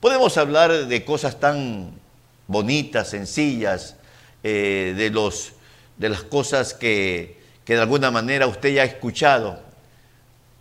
Podemos 0.00 0.36
hablar 0.36 0.86
de 0.86 1.04
cosas 1.04 1.40
tan 1.40 1.92
bonitas, 2.46 3.10
sencillas, 3.10 3.96
eh, 4.42 4.94
de 4.96 5.10
los 5.10 5.52
de 5.96 6.08
las 6.08 6.22
cosas 6.22 6.74
que, 6.74 7.38
que 7.64 7.74
de 7.74 7.80
alguna 7.80 8.10
manera 8.10 8.46
usted 8.46 8.72
ya 8.72 8.82
ha 8.82 8.84
escuchado. 8.84 9.67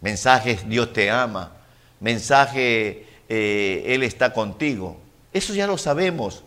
Mensajes, 0.02 0.68
Dios 0.68 0.94
te 0.94 1.10
ama. 1.10 1.54
Mensaje, 2.00 3.06
eh, 3.30 3.84
Él 3.88 4.04
está 4.04 4.34
contigo. 4.34 4.98
Eso 5.34 5.54
ya 5.54 5.68
lo 5.68 5.78
sabemos. 5.78 6.44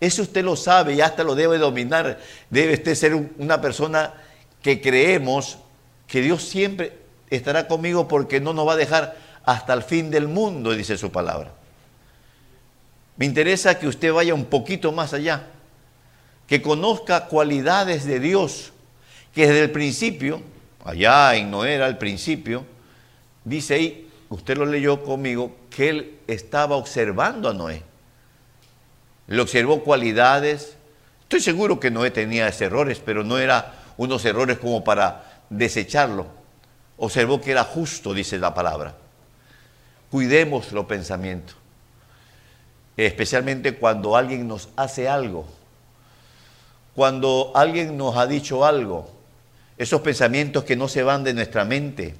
Eso 0.00 0.22
usted 0.22 0.44
lo 0.44 0.56
sabe 0.56 0.94
y 0.94 1.00
hasta 1.00 1.24
lo 1.24 1.34
debe 1.34 1.58
dominar. 1.58 2.20
Debe 2.50 2.74
usted 2.74 2.94
ser 2.94 3.14
una 3.14 3.60
persona 3.60 4.14
que 4.62 4.80
creemos 4.80 5.58
que 6.06 6.22
Dios 6.22 6.44
siempre 6.44 6.98
estará 7.30 7.68
conmigo 7.68 8.08
porque 8.08 8.40
no 8.40 8.52
nos 8.52 8.66
va 8.66 8.72
a 8.72 8.76
dejar 8.76 9.16
hasta 9.44 9.72
el 9.74 9.82
fin 9.82 10.10
del 10.10 10.28
mundo, 10.28 10.72
dice 10.72 10.96
su 10.96 11.10
palabra. 11.10 11.52
Me 13.16 13.26
interesa 13.26 13.78
que 13.78 13.88
usted 13.88 14.12
vaya 14.12 14.32
un 14.34 14.44
poquito 14.44 14.92
más 14.92 15.12
allá, 15.12 15.46
que 16.46 16.62
conozca 16.62 17.26
cualidades 17.26 18.04
de 18.04 18.20
Dios, 18.20 18.72
que 19.34 19.46
desde 19.46 19.64
el 19.64 19.70
principio, 19.70 20.40
allá 20.84 21.34
en 21.34 21.50
Noé 21.50 21.74
era 21.74 21.88
el 21.88 21.98
principio, 21.98 22.64
dice 23.48 23.74
ahí, 23.74 24.10
usted 24.28 24.56
lo 24.56 24.66
leyó 24.66 25.02
conmigo, 25.02 25.56
que 25.70 25.88
él 25.88 26.18
estaba 26.26 26.76
observando 26.76 27.48
a 27.48 27.54
Noé. 27.54 27.82
Le 29.26 29.40
observó 29.40 29.82
cualidades. 29.82 30.76
Estoy 31.22 31.40
seguro 31.40 31.78
que 31.78 31.90
Noé 31.90 32.10
tenía 32.10 32.48
errores, 32.48 33.00
pero 33.04 33.24
no 33.24 33.38
era 33.38 33.74
unos 33.96 34.24
errores 34.24 34.58
como 34.58 34.84
para 34.84 35.42
desecharlo. 35.50 36.26
Observó 36.96 37.40
que 37.40 37.52
era 37.52 37.64
justo, 37.64 38.14
dice 38.14 38.38
la 38.38 38.54
palabra. 38.54 38.94
Cuidemos 40.10 40.72
los 40.72 40.86
pensamientos, 40.86 41.54
especialmente 42.96 43.76
cuando 43.76 44.16
alguien 44.16 44.48
nos 44.48 44.70
hace 44.74 45.06
algo, 45.06 45.46
cuando 46.94 47.52
alguien 47.54 47.96
nos 47.96 48.16
ha 48.16 48.26
dicho 48.26 48.64
algo, 48.64 49.10
esos 49.76 50.00
pensamientos 50.00 50.64
que 50.64 50.76
no 50.76 50.88
se 50.88 51.02
van 51.02 51.22
de 51.24 51.34
nuestra 51.34 51.64
mente, 51.64 52.14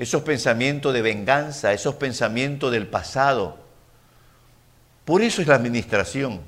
esos 0.00 0.22
pensamientos 0.22 0.94
de 0.94 1.02
venganza, 1.02 1.74
esos 1.74 1.96
pensamientos 1.96 2.72
del 2.72 2.86
pasado. 2.86 3.58
Por 5.04 5.20
eso 5.20 5.42
es 5.42 5.46
la 5.46 5.56
administración. 5.56 6.40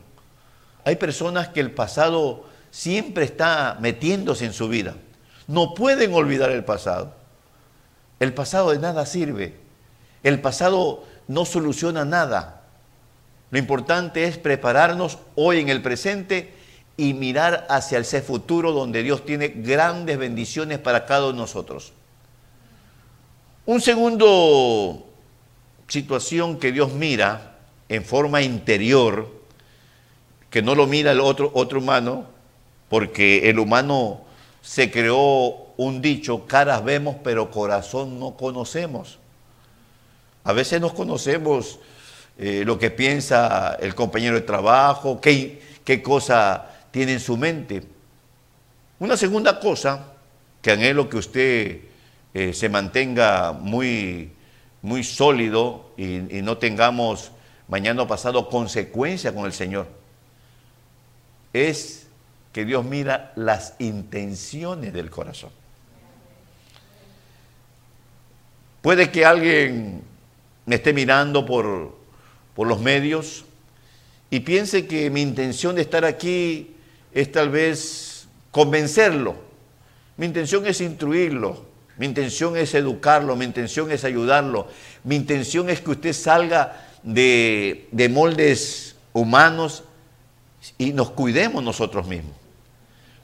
Hay 0.87 0.97
personas 0.97 1.49
que 1.49 1.61
el 1.61 1.71
pasado 1.71 2.47
siempre 2.71 3.27
está 3.27 3.77
metiéndose 3.79 4.47
en 4.47 4.55
su 4.55 4.71
vida. 4.71 4.95
No 5.49 5.75
pueden 5.75 6.15
olvidar 6.15 6.51
el 6.51 6.65
pasado. 6.65 7.13
El 8.21 8.33
pasado 8.33 8.71
de 8.71 8.79
nada 8.79 9.05
sirve. 9.05 9.55
El 10.23 10.41
pasado 10.41 11.05
no 11.29 11.45
soluciona 11.45 12.07
nada. 12.07 12.63
Lo 13.51 13.59
importante 13.59 14.25
es 14.25 14.39
prepararnos 14.39 15.19
hoy 15.35 15.61
en 15.61 15.69
el 15.69 15.83
presente 15.83 16.55
y 16.97 17.13
mirar 17.13 17.67
hacia 17.69 17.99
ese 17.99 18.23
futuro 18.23 18.73
donde 18.73 19.03
Dios 19.03 19.27
tiene 19.27 19.49
grandes 19.49 20.17
bendiciones 20.17 20.79
para 20.79 21.05
cada 21.05 21.25
uno 21.25 21.33
de 21.33 21.39
nosotros. 21.41 21.93
Un 23.65 23.81
segundo 23.81 25.07
situación 25.87 26.59
que 26.59 26.73
Dios 26.73 26.93
mira 26.95 27.59
en 27.89 28.05
forma 28.05 28.43
interior, 28.43 29.31
que 30.51 30.63
no 30.63 30.75
lo 30.75 30.89
mira 30.89 31.13
el 31.13 31.21
otro, 31.21 31.53
humano, 31.55 32.27
porque 32.89 33.49
el 33.49 33.61
humano 33.61 34.23
se 34.63 34.91
creó 34.91 35.75
un 35.77 36.03
dicho, 36.03 36.45
caras 36.47 36.83
vemos 36.83 37.17
pero 37.23 37.53
corazón 37.53 38.19
no 38.19 38.37
conocemos. 38.37 39.19
A 40.43 40.53
veces 40.53 40.81
nos 40.81 40.93
conocemos 40.93 41.79
eh, 42.39 42.65
lo 42.67 42.81
que 42.81 42.91
piensa 42.91 43.77
el 43.81 43.95
compañero 43.95 44.35
de 44.35 44.41
trabajo, 44.41 45.21
qué, 45.21 45.63
qué 45.85 46.03
cosa 46.03 46.69
tiene 46.91 47.13
en 47.13 47.21
su 47.21 47.37
mente. 47.37 47.85
Una 48.99 49.17
segunda 49.17 49.61
cosa 49.61 50.07
que 50.61 50.73
anhelo 50.73 51.09
que 51.09 51.17
usted 51.17 51.92
eh, 52.35 52.55
se 52.55 52.69
mantenga 52.69 53.53
muy, 53.53 54.33
muy 54.81 55.05
sólido 55.05 55.91
y, 55.97 56.43
no 56.43 56.59
tengamos 56.59 57.31
mañana 57.69 58.03
o 58.03 58.07
pasado 58.07 58.49
consecuencia 58.49 59.35
con 59.35 59.45
el 59.45 59.53
Señor, 59.53 59.87
es 61.53 62.07
que 62.53 62.65
Dios 62.65 62.85
mira 62.85 63.33
las 63.37 63.75
intenciones 63.79 64.93
del 64.93 65.11
corazón. 65.11 65.51
Puede 68.81 69.11
que 69.11 69.25
alguien 69.25 70.03
me 70.67 70.77
esté 70.77 70.93
mirando 70.93 71.47
por, 71.47 71.97
por 72.55 72.67
los 72.67 72.81
medios 72.81 73.45
y 74.31 74.41
piense 74.41 74.87
que 74.87 75.11
mi 75.11 75.21
intención 75.23 75.77
de 75.77 75.83
estar 75.83 76.05
aquí 76.05 76.75
es 77.13 77.31
tal 77.31 77.51
vez 77.51 78.27
convencerlo. 78.51 79.37
Mi 80.17 80.27
intención 80.27 80.67
es 80.67 80.81
instruirlo, 80.81 81.72
mi 81.99 82.07
intención 82.07 82.57
es 82.57 82.75
educarlo, 82.75 83.37
mi 83.37 83.45
intención 83.45 83.91
es 83.91 84.05
ayudarlo, 84.05 84.69
mi 85.05 85.17
intención 85.17 85.69
es 85.71 85.81
que 85.81 85.91
usted 85.91 86.13
salga 86.13 86.87
de, 87.03 87.89
de 87.93 88.09
moldes 88.09 88.97
humanos 89.13 89.85
y 90.79 90.93
nos 90.93 91.11
cuidemos 91.11 91.63
nosotros 91.63 92.07
mismos. 92.07 92.35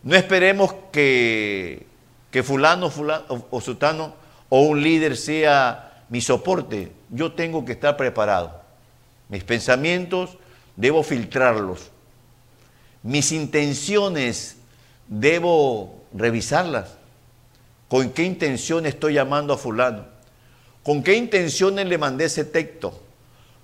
No 0.03 0.15
esperemos 0.15 0.75
que, 0.93 1.87
que 2.31 2.43
fulano, 2.43 2.91
fulano 2.91 3.25
o, 3.29 3.47
o 3.51 4.19
o 4.51 4.61
un 4.63 4.83
líder 4.83 5.17
sea 5.17 6.05
mi 6.09 6.21
soporte. 6.21 6.93
Yo 7.11 7.33
tengo 7.33 7.65
que 7.65 7.73
estar 7.73 7.97
preparado. 7.97 8.63
Mis 9.29 9.45
pensamientos 9.45 10.39
debo 10.77 11.03
filtrarlos. 11.03 11.91
Mis 13.03 13.33
intenciones 13.33 14.57
debo 15.07 16.03
revisarlas. 16.15 16.98
¿Con 17.89 18.11
qué 18.11 18.23
intención 18.23 18.87
estoy 18.87 19.15
llamando 19.15 19.55
a 19.55 19.59
fulano? 19.59 20.05
¿Con 20.83 21.03
qué 21.03 21.15
intenciones 21.15 21.87
le 21.87 21.99
mandé 21.99 22.27
ese 22.27 22.45
texto? 22.45 23.03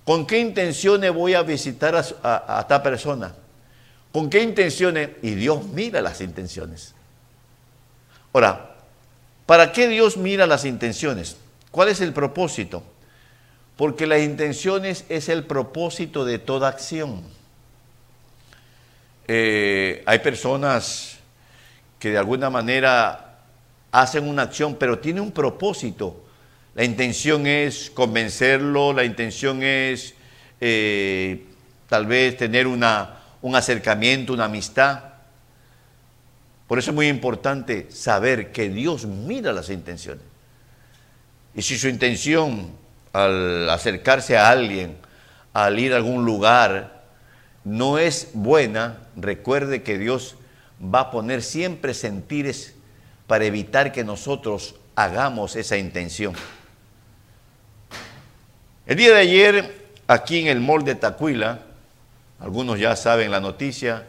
¿Con 0.03 0.25
qué 0.25 0.39
intenciones 0.39 1.13
voy 1.13 1.33
a 1.33 1.43
visitar 1.43 1.95
a, 1.95 2.57
a, 2.57 2.61
esta 2.61 2.81
persona? 2.83 3.33
¿Con 4.11 4.29
qué 4.29 4.41
intenciones? 4.41 5.09
Y 5.21 5.31
Dios 5.31 5.65
mira 5.65 6.01
las 6.01 6.21
intenciones. 6.21 6.93
Ahora, 8.33 8.75
¿para 9.45 9.71
qué 9.71 9.87
Dios 9.87 10.17
mira 10.17 10.45
las 10.45 10.65
intenciones? 10.65 11.37
¿Cuál 11.71 11.89
es 11.89 12.01
el 12.01 12.13
propósito? 12.13 12.83
Porque 13.77 14.07
las 14.07 14.21
intenciones 14.21 15.05
es 15.09 15.29
el 15.29 15.43
propósito 15.43 16.25
de 16.25 16.39
toda 16.39 16.69
acción. 16.69 17.23
Eh, 19.27 20.03
hay 20.05 20.19
personas 20.19 21.17
que 21.97 22.11
de 22.11 22.17
alguna 22.17 22.49
manera 22.49 23.24
hacen 24.01 24.27
una 24.27 24.43
acción, 24.43 24.75
pero 24.75 24.99
tiene 24.99 25.21
un 25.21 25.31
propósito. 25.31 26.23
La 26.75 26.83
intención 26.83 27.47
es 27.47 27.89
convencerlo, 27.89 28.91
la 28.91 29.05
intención 29.05 29.63
es 29.63 30.13
eh, 30.59 31.45
tal 31.87 32.05
vez 32.05 32.35
tener 32.35 32.67
una, 32.67 33.19
un 33.41 33.55
acercamiento, 33.55 34.33
una 34.33 34.45
amistad. 34.45 34.99
Por 36.67 36.77
eso 36.77 36.91
es 36.91 36.95
muy 36.95 37.07
importante 37.07 37.89
saber 37.89 38.51
que 38.51 38.69
Dios 38.69 39.05
mira 39.05 39.53
las 39.53 39.69
intenciones. 39.69 40.23
Y 41.55 41.61
si 41.61 41.77
su 41.77 41.87
intención 41.87 42.71
al 43.13 43.69
acercarse 43.69 44.37
a 44.37 44.49
alguien, 44.49 44.97
al 45.53 45.79
ir 45.79 45.93
a 45.93 45.95
algún 45.95 46.25
lugar, 46.25 47.05
no 47.63 47.97
es 47.97 48.31
buena, 48.33 48.97
recuerde 49.15 49.83
que 49.83 49.97
Dios 49.97 50.35
va 50.83 50.99
a 50.99 51.11
poner 51.11 51.41
siempre 51.41 51.93
sentires 51.93 52.74
para 53.27 53.45
evitar 53.45 53.91
que 53.91 54.03
nosotros 54.03 54.75
hagamos 54.95 55.55
esa 55.55 55.77
intención. 55.77 56.33
El 58.85 58.97
día 58.97 59.13
de 59.13 59.19
ayer, 59.19 59.85
aquí 60.07 60.39
en 60.39 60.47
el 60.47 60.59
mall 60.59 60.83
de 60.83 60.95
Tacuila, 60.95 61.61
algunos 62.39 62.79
ya 62.79 62.95
saben 62.95 63.31
la 63.31 63.39
noticia, 63.39 64.05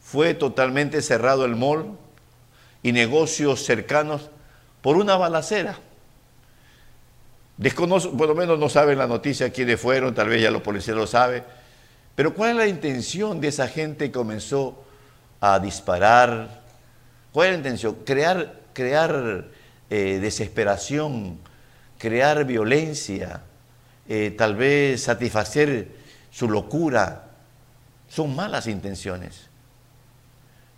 fue 0.00 0.34
totalmente 0.34 1.02
cerrado 1.02 1.44
el 1.44 1.54
mall 1.54 1.96
y 2.82 2.92
negocios 2.92 3.64
cercanos 3.64 4.30
por 4.82 4.96
una 4.96 5.16
balacera. 5.16 5.78
Desconozco, 7.56 8.16
por 8.16 8.28
lo 8.28 8.34
menos 8.34 8.58
no 8.58 8.68
saben 8.68 8.98
la 8.98 9.06
noticia 9.06 9.50
quiénes 9.50 9.80
fueron, 9.80 10.14
tal 10.14 10.28
vez 10.28 10.42
ya 10.42 10.50
los 10.50 10.62
policías 10.62 10.96
lo 10.96 11.06
saben, 11.06 11.44
pero 12.16 12.34
¿cuál 12.34 12.50
es 12.50 12.56
la 12.56 12.66
intención 12.66 13.40
de 13.40 13.48
esa 13.48 13.68
gente 13.68 14.06
que 14.06 14.12
comenzó 14.12 14.82
a 15.40 15.58
disparar? 15.58 16.59
¿Cuál 17.32 17.48
es 17.48 17.52
la 17.52 17.58
intención? 17.58 17.94
Crear, 18.04 18.60
crear 18.72 19.46
eh, 19.88 20.18
desesperación, 20.20 21.38
crear 21.98 22.44
violencia, 22.44 23.42
eh, 24.08 24.34
tal 24.36 24.56
vez 24.56 25.02
satisfacer 25.02 25.88
su 26.30 26.48
locura, 26.48 27.28
son 28.08 28.34
malas 28.34 28.66
intenciones. 28.66 29.48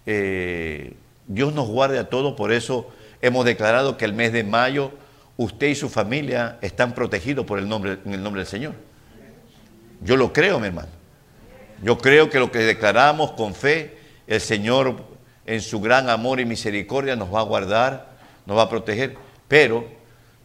Eh, 0.04 0.94
Dios 1.26 1.54
nos 1.54 1.68
guarde 1.68 1.98
a 1.98 2.10
todos, 2.10 2.34
por 2.34 2.52
eso 2.52 2.90
hemos 3.22 3.44
declarado 3.44 3.96
que 3.96 4.04
el 4.04 4.12
mes 4.12 4.32
de 4.32 4.44
mayo 4.44 4.92
usted 5.36 5.68
y 5.68 5.74
su 5.74 5.88
familia 5.88 6.58
están 6.60 6.94
protegidos 6.94 7.46
por 7.46 7.58
el 7.58 7.68
nombre, 7.68 7.98
en 8.04 8.12
el 8.12 8.22
nombre 8.22 8.40
del 8.40 8.48
Señor. 8.48 8.74
Yo 10.02 10.16
lo 10.16 10.32
creo, 10.32 10.58
mi 10.58 10.66
hermano. 10.66 10.88
Yo 11.82 11.98
creo 11.98 12.28
que 12.28 12.38
lo 12.38 12.50
que 12.50 12.58
declaramos 12.58 13.32
con 13.32 13.54
fe, 13.54 13.96
el 14.26 14.40
Señor 14.40 15.11
en 15.46 15.60
su 15.60 15.80
gran 15.80 16.08
amor 16.08 16.40
y 16.40 16.44
misericordia 16.44 17.16
nos 17.16 17.32
va 17.32 17.40
a 17.40 17.44
guardar, 17.44 18.10
nos 18.46 18.56
va 18.56 18.62
a 18.62 18.68
proteger. 18.68 19.16
Pero 19.48 19.86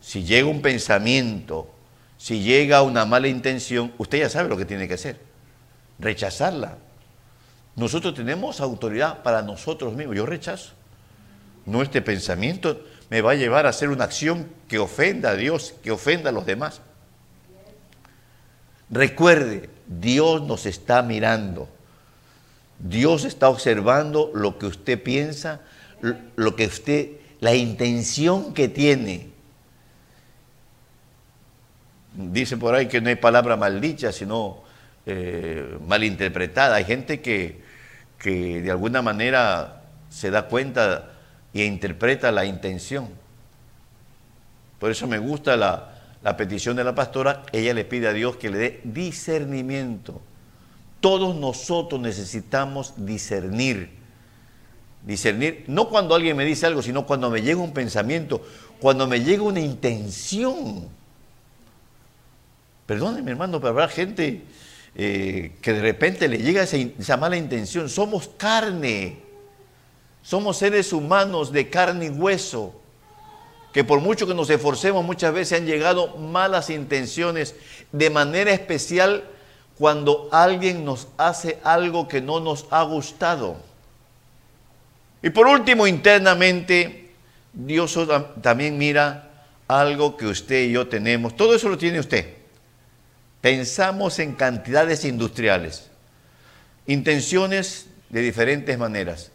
si 0.02 0.24
llega 0.24 0.48
un 0.48 0.62
pensamiento, 0.62 1.70
si 2.18 2.42
llega 2.42 2.82
una 2.82 3.06
mala 3.06 3.28
intención, 3.28 3.94
usted 3.98 4.20
ya 4.20 4.30
sabe 4.30 4.50
lo 4.50 4.58
que 4.58 4.66
tiene 4.66 4.88
que 4.88 4.96
hacer, 4.96 5.20
rechazarla. 6.00 6.78
Nosotros 7.76 8.16
tenemos 8.16 8.60
autoridad 8.60 9.22
para 9.22 9.44
nosotros 9.44 9.94
mismos. 9.94 10.16
Yo 10.16 10.26
rechazo. 10.26 10.74
No 11.66 11.84
este 11.84 12.02
pensamiento 12.02 12.82
me 13.10 13.22
va 13.22 13.32
a 13.32 13.36
llevar 13.36 13.66
a 13.66 13.70
hacer 13.70 13.90
una 13.90 14.06
acción 14.06 14.50
que 14.68 14.80
ofenda 14.80 15.32
a 15.32 15.36
Dios, 15.36 15.76
que 15.84 15.92
ofenda 15.92 16.30
a 16.30 16.34
los 16.34 16.46
demás. 16.46 16.82
Recuerde, 18.90 19.70
Dios 19.86 20.42
nos 20.44 20.66
está 20.66 21.02
mirando. 21.02 21.70
Dios 22.80 23.26
está 23.26 23.50
observando 23.50 24.32
lo 24.34 24.58
que 24.60 24.68
usted 24.68 25.02
piensa, 25.02 25.62
lo 26.36 26.56
que 26.56 26.68
usted, 26.68 27.10
la 27.40 27.56
intención 27.56 28.54
que 28.54 28.68
tiene. 28.68 29.30
Dice 32.14 32.58
por 32.58 32.76
ahí 32.76 32.88
que 32.88 33.02
no 33.02 33.10
hay 33.10 33.16
palabra 33.16 33.58
maldicha, 33.58 34.12
sino 34.12 34.64
eh, 35.06 35.78
malinterpretada. 35.88 36.76
Hay 36.76 36.86
gente 36.86 37.22
que, 37.22 37.62
que 38.20 38.62
de 38.62 38.72
alguna 38.72 39.02
manera 39.02 39.84
se 40.10 40.30
da 40.30 40.48
cuenta 40.48 41.12
e 41.54 41.66
interpreta 41.66 42.32
la 42.32 42.46
intención. 42.46 43.10
Por 44.80 44.92
eso 44.92 45.08
me 45.08 45.18
gusta 45.18 45.58
la, 45.58 45.96
la 46.24 46.38
petición 46.38 46.76
de 46.76 46.84
la 46.84 46.94
pastora. 46.94 47.44
Ella 47.52 47.74
le 47.74 47.86
pide 47.86 48.08
a 48.08 48.14
Dios 48.14 48.38
que 48.38 48.52
le 48.52 48.58
dé 48.58 48.82
discernimiento 48.84 50.22
todos 51.08 51.38
nosotros 51.38 52.02
necesitamos 52.02 52.94
discernir. 52.98 53.90
Discernir, 55.06 55.64
no 55.68 55.88
cuando 55.88 56.14
alguien 56.14 56.36
me 56.36 56.44
dice 56.44 56.66
algo, 56.66 56.82
sino 56.82 57.06
cuando 57.06 57.30
me 57.30 57.42
llega 57.42 57.62
un 57.62 57.72
pensamiento, 57.72 58.46
cuando 58.82 59.08
me 59.08 59.22
llega 59.22 59.42
una 59.42 59.62
intención. 59.62 60.90
Perdónenme, 62.86 63.32
hermano, 63.32 63.62
pero 63.62 63.70
habrá 63.70 63.88
gente 63.88 64.42
eh, 64.96 65.56
que 65.62 65.72
de 65.72 65.82
repente 65.82 66.28
le 66.28 66.40
llega 66.40 66.64
esa, 66.64 66.76
esa 66.76 67.16
mala 67.16 67.38
intención. 67.38 67.88
Somos 67.88 68.28
carne, 68.36 69.20
somos 70.22 70.58
seres 70.58 70.92
humanos 70.92 71.54
de 71.54 71.70
carne 71.70 72.08
y 72.08 72.10
hueso, 72.10 72.82
que 73.72 73.86
por 73.86 74.02
mucho 74.02 74.28
que 74.28 74.34
nos 74.34 74.50
esforcemos, 74.50 75.06
muchas 75.06 75.34
veces 75.34 75.58
han 75.58 75.68
llegado 75.68 76.18
malas 76.18 76.70
intenciones, 76.70 77.56
de 77.94 78.10
manera 78.10 78.52
especial 78.52 79.24
cuando 79.78 80.30
alguien 80.32 80.84
nos 80.84 81.08
hace 81.18 81.60
algo 81.64 82.08
que 82.08 82.22
no 82.22 82.40
nos 82.40 82.66
ha 82.72 82.84
gustado. 82.84 83.58
Y 85.22 85.30
por 85.30 85.48
último, 85.48 85.88
internamente, 85.88 87.12
Dios 87.54 87.98
también 88.42 88.78
mira 88.78 89.46
algo 89.68 90.18
que 90.18 90.26
usted 90.26 90.64
y 90.66 90.72
yo 90.72 90.88
tenemos. 90.88 91.36
Todo 91.36 91.56
eso 91.56 91.70
lo 91.70 91.78
tiene 91.78 92.00
usted. 92.00 92.34
Pensamos 93.42 94.20
en 94.20 94.34
cantidades 94.34 95.06
industriales, 95.06 95.90
intenciones 96.88 97.88
de 98.10 98.22
diferentes 98.22 98.78
maneras. 98.78 99.32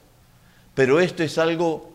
Pero 0.75 1.01
esto 1.01 1.23
es 1.23 1.39
algo 1.39 1.93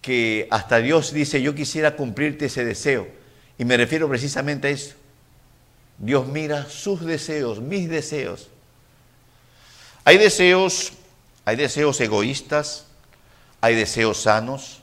que 0.00 0.48
hasta 0.50 0.78
Dios 0.78 1.12
dice, 1.12 1.42
yo 1.42 1.54
quisiera 1.54 1.96
cumplirte 1.96 2.46
ese 2.46 2.64
deseo. 2.64 3.08
Y 3.58 3.64
me 3.64 3.76
refiero 3.76 4.08
precisamente 4.08 4.68
a 4.68 4.70
eso. 4.70 4.94
Dios 6.02 6.26
mira 6.26 6.66
sus 6.68 7.00
deseos, 7.00 7.60
mis 7.60 7.88
deseos. 7.88 8.48
Hay 10.04 10.18
deseos, 10.18 10.94
hay 11.44 11.54
deseos 11.54 12.00
egoístas, 12.00 12.86
hay 13.60 13.76
deseos 13.76 14.20
sanos, 14.20 14.82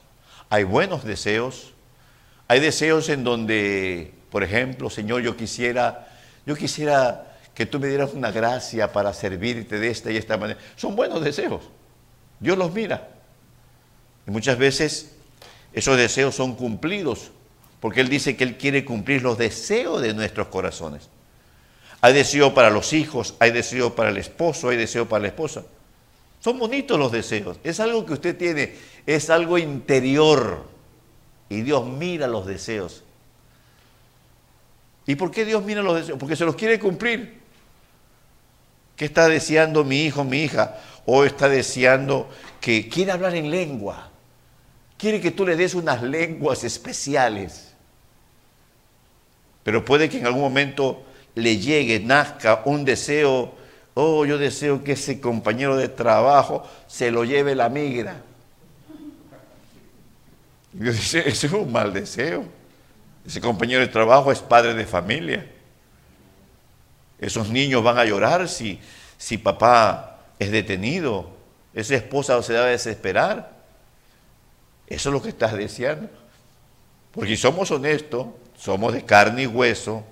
hay 0.50 0.64
buenos 0.64 1.04
deseos, 1.04 1.74
hay 2.48 2.62
deseos 2.62 3.10
en 3.10 3.26
donde, 3.26 4.14
por 4.32 4.44
ejemplo, 4.44 4.90
Señor, 4.90 5.22
yo 5.22 5.36
quisiera, 5.36 6.08
yo 6.46 6.56
quisiera 6.56 7.36
que 7.54 7.66
tú 7.66 7.82
me 7.82 7.90
dieras 7.90 8.14
una 8.14 8.32
gracia 8.32 8.94
para 8.94 9.14
servirte 9.14 9.78
de 9.78 9.90
esta 9.90 10.12
y 10.12 10.16
esta 10.16 10.38
manera. 10.38 10.58
Son 10.78 10.96
buenos 10.96 11.22
deseos. 11.22 11.64
Dios 12.40 12.58
los 12.58 12.72
mira. 12.72 13.10
Y 14.26 14.32
muchas 14.32 14.58
veces 14.58 15.16
esos 15.74 15.98
deseos 15.98 16.34
son 16.34 16.56
cumplidos 16.56 17.32
porque 17.80 18.02
Él 18.02 18.10
dice 18.10 18.36
que 18.36 18.44
Él 18.44 18.58
quiere 18.58 18.84
cumplir 18.84 19.22
los 19.22 19.38
deseos 19.38 20.02
de 20.02 20.14
nuestros 20.14 20.48
corazones. 20.48 21.10
Hay 22.02 22.14
deseo 22.14 22.54
para 22.54 22.70
los 22.70 22.94
hijos, 22.94 23.36
hay 23.40 23.52
deseo 23.52 23.96
para 23.96 24.10
el 24.10 24.18
esposo, 24.18 24.70
hay 24.70 24.78
deseo 24.78 25.08
para 25.08 25.22
la 25.24 25.28
esposa. 25.30 25.64
Son 26.40 26.58
bonitos 26.58 26.98
los 26.98 27.12
deseos. 27.12 27.60
Es 27.64 27.80
algo 27.80 28.06
que 28.06 28.14
usted 28.14 28.38
tiene, 28.38 28.76
es 29.06 29.30
algo 29.30 29.58
interior. 29.58 30.66
Y 31.50 31.62
Dios 31.62 31.86
mira 31.86 32.28
los 32.28 32.46
deseos. 32.46 33.04
¿Y 35.06 35.16
por 35.16 35.32
qué 35.32 35.44
Dios 35.44 35.64
mira 35.64 35.82
los 35.82 35.96
deseos? 35.96 36.20
Porque 36.20 36.36
se 36.36 36.46
los 36.46 36.56
quiere 36.56 36.80
cumplir. 36.80 37.40
¿Qué 38.96 39.06
está 39.06 39.28
deseando 39.28 39.84
mi 39.84 40.04
hijo, 40.04 40.24
mi 40.24 40.44
hija? 40.44 40.78
O 41.06 41.24
está 41.24 41.50
deseando 41.50 42.30
que 42.62 42.88
quiere 42.88 43.12
hablar 43.12 43.36
en 43.36 43.50
lengua. 43.50 44.10
Quiere 44.98 45.20
que 45.20 45.32
tú 45.32 45.46
le 45.46 45.56
des 45.56 45.74
unas 45.74 46.04
lenguas 46.04 46.64
especiales 46.64 47.69
pero 49.70 49.86
puede 49.86 50.10
que 50.10 50.18
en 50.18 50.26
algún 50.26 50.42
momento 50.42 51.04
le 51.36 51.60
llegue, 51.60 52.00
nazca 52.00 52.64
un 52.66 52.84
deseo, 52.84 53.54
oh, 53.94 54.26
yo 54.26 54.40
deseo 54.40 54.84
que 54.84 54.94
ese 54.94 55.22
compañero 55.22 55.78
de 55.78 55.88
trabajo 55.88 56.68
se 56.88 57.12
lo 57.12 57.24
lleve 57.24 57.54
la 57.54 57.70
migra. 57.70 58.20
ese 60.84 61.30
es 61.30 61.44
un 61.44 61.72
mal 61.72 61.94
deseo. 61.94 62.46
Ese 63.24 63.40
compañero 63.40 63.82
de 63.82 63.90
trabajo 63.90 64.32
es 64.32 64.40
padre 64.40 64.74
de 64.74 64.88
familia. 64.88 65.48
Esos 67.20 67.48
niños 67.50 67.84
van 67.84 68.00
a 68.00 68.06
llorar 68.06 68.50
si, 68.50 68.80
si 69.20 69.38
papá 69.38 70.18
es 70.40 70.50
detenido. 70.50 71.30
Esa 71.76 71.94
esposa 71.94 72.42
se 72.42 72.54
va 72.54 72.62
a 72.62 72.66
desesperar. 72.66 73.52
Eso 74.88 75.10
es 75.10 75.14
lo 75.14 75.22
que 75.22 75.30
estás 75.30 75.54
deseando. 75.54 76.10
Porque 77.12 77.30
si 77.30 77.38
somos 77.38 77.72
honestos, 77.72 78.28
somos 78.58 78.94
de 78.94 79.04
carne 79.04 79.44
y 79.44 79.48
hueso, 79.48 80.04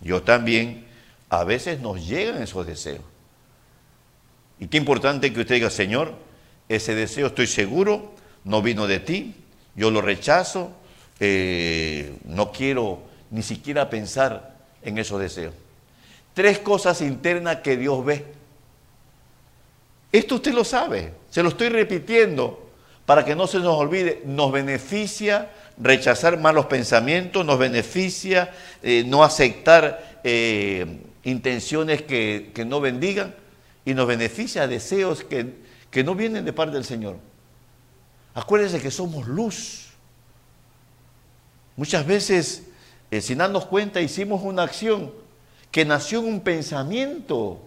yo 0.00 0.22
también, 0.22 0.84
a 1.30 1.44
veces 1.44 1.80
nos 1.80 2.06
llegan 2.06 2.42
esos 2.42 2.66
deseos. 2.66 3.02
Y 4.60 4.68
qué 4.68 4.76
importante 4.76 5.32
que 5.32 5.40
usted 5.40 5.56
diga, 5.56 5.70
Señor, 5.70 6.14
ese 6.68 6.94
deseo 6.94 7.28
estoy 7.28 7.46
seguro, 7.46 8.12
no 8.44 8.62
vino 8.62 8.86
de 8.86 9.00
ti, 9.00 9.34
yo 9.74 9.90
lo 9.90 10.00
rechazo, 10.00 10.70
eh, 11.20 12.16
no 12.24 12.52
quiero 12.52 13.02
ni 13.30 13.42
siquiera 13.42 13.90
pensar 13.90 14.54
en 14.82 14.98
esos 14.98 15.20
deseos. 15.20 15.54
Tres 16.34 16.58
cosas 16.58 17.00
internas 17.00 17.56
que 17.56 17.76
Dios 17.76 18.04
ve. 18.04 18.24
Esto 20.12 20.36
usted 20.36 20.52
lo 20.52 20.64
sabe, 20.64 21.12
se 21.30 21.42
lo 21.42 21.48
estoy 21.48 21.68
repitiendo 21.68 22.70
para 23.06 23.24
que 23.24 23.34
no 23.34 23.46
se 23.46 23.58
nos 23.58 23.76
olvide, 23.76 24.22
nos 24.24 24.52
beneficia 24.52 25.50
rechazar 25.78 26.38
malos 26.38 26.66
pensamientos, 26.66 27.44
nos 27.44 27.58
beneficia 27.58 28.52
eh, 28.82 29.04
no 29.06 29.24
aceptar 29.24 30.20
eh, 30.24 31.00
intenciones 31.24 32.02
que, 32.02 32.52
no 32.66 32.80
bendigan 32.80 33.34
y 33.84 33.94
nos 33.94 34.06
beneficia 34.06 34.66
deseos 34.66 35.24
que, 35.24 35.54
que 35.90 36.04
no 36.04 36.14
vienen 36.14 36.44
de 36.44 36.52
parte 36.52 36.74
del 36.74 36.84
Señor. 36.84 37.16
Acuérdense 38.34 38.80
que 38.80 38.90
somos 38.90 39.26
luz. 39.26 39.90
Muchas 41.76 42.06
veces, 42.06 42.64
eh, 43.10 43.20
sin 43.20 43.38
darnos 43.38 43.66
cuenta, 43.66 44.00
hicimos 44.00 44.42
una 44.42 44.62
acción 44.62 45.12
que 45.70 45.84
nació 45.84 46.20
en 46.20 46.26
un 46.26 46.40
pensamiento. 46.40 47.60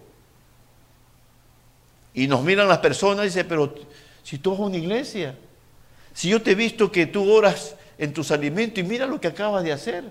Y 2.14 2.26
nos 2.26 2.42
miran 2.42 2.68
las 2.68 2.78
personas 2.78 3.24
y 3.24 3.28
dicen, 3.28 3.46
pero 3.48 3.74
si 4.22 4.38
tú 4.38 4.52
vas 4.52 4.60
a 4.60 4.64
una 4.64 4.76
iglesia, 4.76 5.36
si 6.14 6.28
yo 6.30 6.42
te 6.42 6.52
he 6.52 6.54
visto 6.54 6.90
que 6.90 7.06
tú 7.06 7.30
oras 7.30 7.76
en 7.98 8.12
tus 8.12 8.30
alimentos 8.30 8.78
y 8.78 8.82
mira 8.84 9.06
lo 9.06 9.20
que 9.20 9.28
acabas 9.28 9.64
de 9.64 9.72
hacer. 9.72 10.04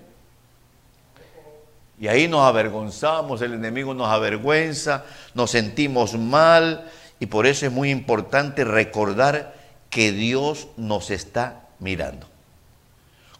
Y 1.98 2.06
ahí 2.06 2.28
nos 2.28 2.42
avergonzamos, 2.42 3.42
el 3.42 3.54
enemigo 3.54 3.92
nos 3.92 4.08
avergüenza, 4.08 5.04
nos 5.34 5.50
sentimos 5.50 6.16
mal 6.16 6.88
y 7.18 7.26
por 7.26 7.46
eso 7.46 7.66
es 7.66 7.72
muy 7.72 7.90
importante 7.90 8.62
recordar 8.62 9.54
que 9.90 10.12
Dios 10.12 10.68
nos 10.76 11.10
está 11.10 11.64
mirando. 11.80 12.28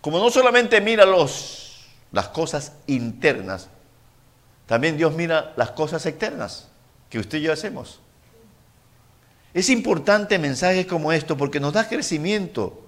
Como 0.01 0.19
no 0.19 0.31
solamente 0.31 0.81
mira 0.81 1.05
los, 1.05 1.87
las 2.11 2.29
cosas 2.29 2.73
internas, 2.87 3.69
también 4.67 4.97
Dios 4.97 5.15
mira 5.15 5.53
las 5.57 5.71
cosas 5.71 6.05
externas 6.07 6.69
que 7.11 7.19
usted 7.19 7.39
y 7.39 7.43
yo 7.43 7.53
hacemos. 7.53 8.01
Es 9.55 9.71
importante 9.71 10.39
mensajes 10.39 10.87
como 10.87 11.13
esto 11.13 11.37
porque 11.37 11.61
nos 11.61 11.73
da 11.73 11.89
crecimiento 11.89 12.88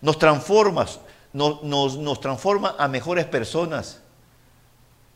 nos 0.00 0.18
transformas, 0.18 1.00
nos, 1.32 1.62
nos, 1.62 2.20
transforma 2.20 2.74
a 2.78 2.88
mejores 2.88 3.24
personas. 3.26 4.00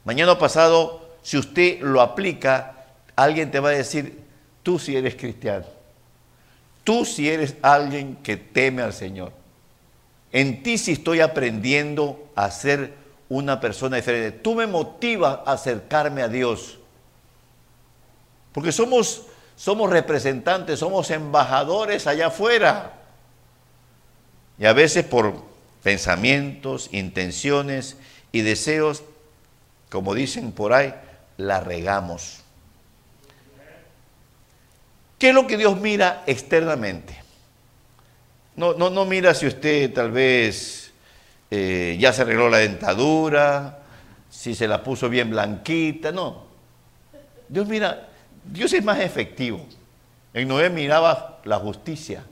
Mañana 0.05 0.39
pasado, 0.39 1.09
si 1.23 1.39
usted 1.39 1.81
lo 1.81 2.01
aplica, 2.01 2.87
alguien 3.17 3.51
te 3.51 3.61
va 3.61 3.71
a 3.71 3.73
decir, 3.73 4.23
tú 4.63 4.79
sí 4.79 4.97
eres 4.97 5.15
cristiano. 5.15 5.67
Tú 6.85 7.05
si 7.05 7.29
eres 7.29 7.57
alguien 7.63 8.17
que 8.17 8.37
teme 8.37 8.83
al 8.83 8.93
Señor. 8.93 9.33
En 10.33 10.63
ti 10.63 10.79
si 10.79 10.93
estoy 10.93 11.21
aprendiendo 11.21 12.31
a 12.35 12.51
ser 12.51 12.95
una 13.29 13.61
persona 13.61 13.97
diferente. 13.97 14.33
Tú 14.33 14.55
me 14.55 14.67
motivas 14.67 15.41
a 15.47 15.53
acercarme 15.53 16.23
a 16.23 16.29
Dios. 16.29 16.79
Porque 18.53 18.73
somos, 18.73 19.23
somos 19.57 19.91
representantes, 19.91 20.79
somos 20.79 21.11
embajadores 21.11 22.07
allá 22.07 22.29
afuera. 22.29 23.00
Y 24.61 24.67
a 24.67 24.75
veces 24.75 25.07
por 25.07 25.43
pensamientos, 25.83 26.91
intenciones 26.93 27.97
y 28.31 28.43
deseos, 28.43 29.03
como 29.89 30.15
dicen 30.15 30.53
por 30.53 30.75
ahí, 30.75 30.95
la 31.39 31.61
regamos. 31.61 32.43
¿Qué 35.19 35.31
es 35.31 35.35
lo 35.35 35.47
que 35.47 35.57
Dios 35.57 35.81
mira 35.81 36.23
externamente? 36.27 37.17
No, 38.57 38.75
no, 38.75 38.91
no 38.91 39.07
mira 39.07 39.33
si 39.33 39.47
usted 39.47 39.95
tal 39.95 40.11
vez 40.11 40.93
eh, 41.51 41.97
ya 41.99 42.13
se 42.13 42.23
arregló 42.23 42.51
la 42.51 42.59
dentadura, 42.59 43.79
si 44.31 44.55
se 44.55 44.69
la 44.69 44.85
puso 44.85 45.09
bien 45.09 45.31
blanquita, 45.31 46.13
no. 46.13 46.45
Dios 47.49 47.67
mira, 47.67 48.09
Dios 48.45 48.75
es 48.75 48.85
más 48.85 49.01
efectivo. 49.01 49.65
En 50.35 50.49
Noé 50.49 50.69
miraba 50.69 51.41
la 51.45 51.57
justicia. 51.57 52.25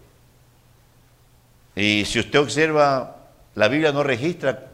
Y 1.79 2.05
si 2.05 2.19
usted 2.19 2.41
observa, 2.41 3.17
la 3.55 3.69
Biblia 3.69 3.93
no 3.93 4.03
registra 4.03 4.67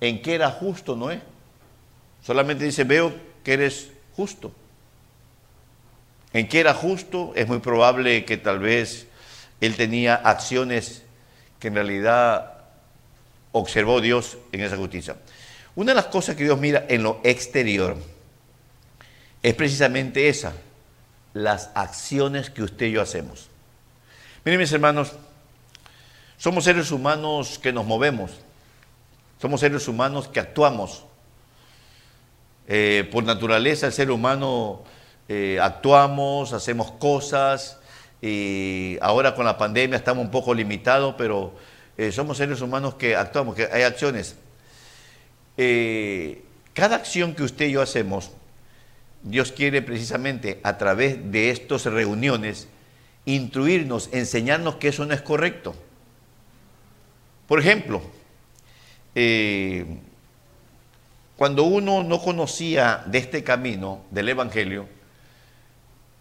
en 0.00 0.22
qué 0.22 0.34
era 0.34 0.50
justo 0.50 0.96
Noé. 0.96 1.20
Solamente 2.24 2.64
dice, 2.64 2.84
veo 2.84 3.14
que 3.44 3.52
eres 3.52 3.90
justo 4.16 4.52
en 6.36 6.48
que 6.48 6.60
era 6.60 6.74
justo, 6.74 7.32
es 7.34 7.48
muy 7.48 7.60
probable 7.60 8.26
que 8.26 8.36
tal 8.36 8.58
vez 8.58 9.06
él 9.62 9.74
tenía 9.74 10.16
acciones 10.16 11.02
que 11.58 11.68
en 11.68 11.74
realidad 11.76 12.58
observó 13.52 14.02
Dios 14.02 14.36
en 14.52 14.60
esa 14.60 14.76
justicia. 14.76 15.16
Una 15.76 15.92
de 15.92 15.96
las 15.96 16.06
cosas 16.08 16.36
que 16.36 16.44
Dios 16.44 16.58
mira 16.58 16.84
en 16.90 17.02
lo 17.02 17.22
exterior 17.24 17.96
es 19.42 19.54
precisamente 19.54 20.28
esa, 20.28 20.52
las 21.32 21.70
acciones 21.74 22.50
que 22.50 22.62
usted 22.62 22.84
y 22.84 22.92
yo 22.92 23.00
hacemos. 23.00 23.48
Miren 24.44 24.60
mis 24.60 24.72
hermanos, 24.72 25.12
somos 26.38 26.64
seres 26.64 26.90
humanos 26.90 27.58
que 27.58 27.72
nos 27.72 27.86
movemos, 27.86 28.32
somos 29.40 29.60
seres 29.60 29.88
humanos 29.88 30.28
que 30.28 30.40
actuamos. 30.40 31.04
Eh, 32.68 33.08
por 33.12 33.22
naturaleza 33.22 33.86
el 33.86 33.92
ser 33.92 34.10
humano 34.10 34.82
eh, 35.28 35.58
actuamos, 35.62 36.52
hacemos 36.52 36.90
cosas, 36.92 37.78
y 38.20 38.98
ahora 39.00 39.34
con 39.34 39.44
la 39.44 39.56
pandemia 39.56 39.96
estamos 39.96 40.24
un 40.24 40.30
poco 40.30 40.52
limitados, 40.52 41.14
pero 41.16 41.54
eh, 41.96 42.10
somos 42.12 42.38
seres 42.38 42.60
humanos 42.60 42.94
que 42.94 43.14
actuamos, 43.14 43.54
que 43.54 43.68
hay 43.70 43.82
acciones. 43.82 44.36
Cada 46.74 46.96
acción 46.96 47.34
que 47.34 47.42
usted 47.42 47.68
y 47.68 47.72
yo 47.72 47.82
hacemos, 47.82 48.30
Dios 49.22 49.52
quiere 49.52 49.80
precisamente 49.80 50.60
a 50.62 50.76
través 50.76 51.32
de 51.32 51.50
estas 51.50 51.84
reuniones 51.84 52.68
instruirnos, 53.24 54.10
enseñarnos 54.12 54.76
que 54.76 54.88
eso 54.88 55.06
no 55.06 55.14
es 55.14 55.22
correcto. 55.22 55.74
Por 57.46 57.60
ejemplo, 57.60 58.02
cuando 61.36 61.64
uno 61.64 62.02
no 62.02 62.20
conocía 62.20 63.02
de 63.06 63.18
este 63.18 63.44
camino 63.44 64.00
del 64.10 64.28
Evangelio, 64.30 64.88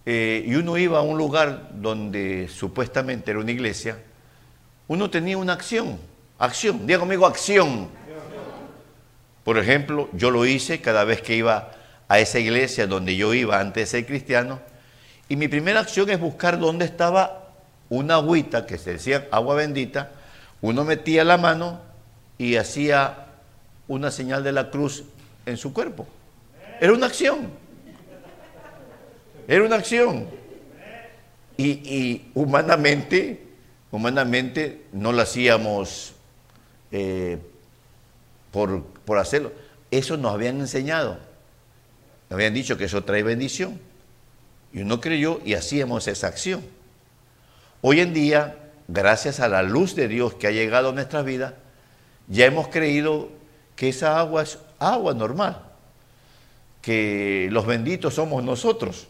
eh, 0.06 0.44
y 0.46 0.54
uno 0.54 0.78
iba 0.78 1.00
a 1.00 1.02
un 1.02 1.18
lugar 1.18 1.70
donde 1.74 2.48
supuestamente 2.48 3.32
era 3.32 3.40
una 3.40 3.52
iglesia, 3.52 3.98
uno 4.88 5.10
tenía 5.10 5.38
una 5.38 5.54
acción, 5.54 6.00
acción, 6.38 6.86
diga 6.86 7.00
conmigo 7.00 7.26
acción. 7.26 7.90
Por 9.44 9.58
ejemplo, 9.58 10.10
yo 10.14 10.32
lo 10.32 10.46
hice 10.46 10.80
cada 10.82 11.06
vez 11.06 11.22
que 11.22 11.36
iba 11.36 11.72
a 12.08 12.20
esa 12.20 12.38
iglesia 12.40 12.86
donde 12.86 13.16
yo 13.16 13.34
iba 13.34 13.60
antes 13.60 13.92
de 13.92 13.98
ser 14.00 14.06
cristiano, 14.06 14.60
y 15.28 15.38
mi 15.38 15.48
primera 15.48 15.80
acción 15.80 16.10
es 16.12 16.20
buscar 16.20 16.60
dónde 16.60 16.86
estaba 16.86 17.54
una 17.90 18.16
agüita 18.16 18.68
que 18.68 18.78
se 18.78 18.94
decía 18.94 19.28
agua 19.32 19.56
bendita, 19.56 20.12
uno 20.62 20.84
metía 20.84 21.24
la 21.24 21.38
mano 21.38 21.82
y 22.38 22.56
hacía 22.56 23.28
una 23.88 24.12
señal 24.12 24.44
de 24.44 24.52
la 24.52 24.72
cruz 24.72 25.04
en 25.46 25.58
su 25.58 25.74
cuerpo. 25.74 26.08
Era 26.80 26.94
una 26.94 27.06
acción. 27.06 27.50
Era 29.48 29.64
una 29.64 29.76
acción. 29.76 30.28
Y, 31.58 32.24
humanamente, 32.34 33.42
humanamente 33.92 34.86
no 34.92 35.14
lo 35.14 35.22
hacíamos 35.22 36.14
eh, 36.92 37.38
por, 38.52 38.84
por 38.84 39.20
hacerlo. 39.20 39.54
Eso 39.92 40.18
nos 40.18 40.34
habían 40.34 40.60
enseñado. 40.60 41.18
Nos 42.30 42.38
habían 42.38 42.54
dicho 42.54 42.78
que 42.78 42.86
eso 42.86 43.04
trae 43.04 43.24
bendición. 43.24 43.80
Y 44.74 44.82
uno 44.82 45.00
creyó 45.00 45.40
y 45.46 45.54
hacíamos 45.54 46.08
esa 46.08 46.28
acción. 46.28 46.62
Hoy 47.82 48.02
en 48.02 48.14
día, 48.14 48.58
gracias 48.88 49.40
a 49.40 49.48
la 49.48 49.64
luz 49.64 49.96
de 49.96 50.08
Dios 50.08 50.36
que 50.36 50.48
ha 50.48 50.52
llegado 50.52 50.90
a 50.90 50.92
nuestra 50.94 51.22
vida, 51.22 51.56
ya 52.28 52.46
hemos 52.46 52.68
creído 52.70 53.30
que 53.76 53.90
esa 53.90 54.20
agua 54.20 54.44
es 54.44 54.58
agua 54.80 55.14
normal, 55.14 55.62
que 56.82 57.50
los 57.52 57.66
benditos 57.66 58.16
somos 58.16 58.44
nosotros 58.44 59.08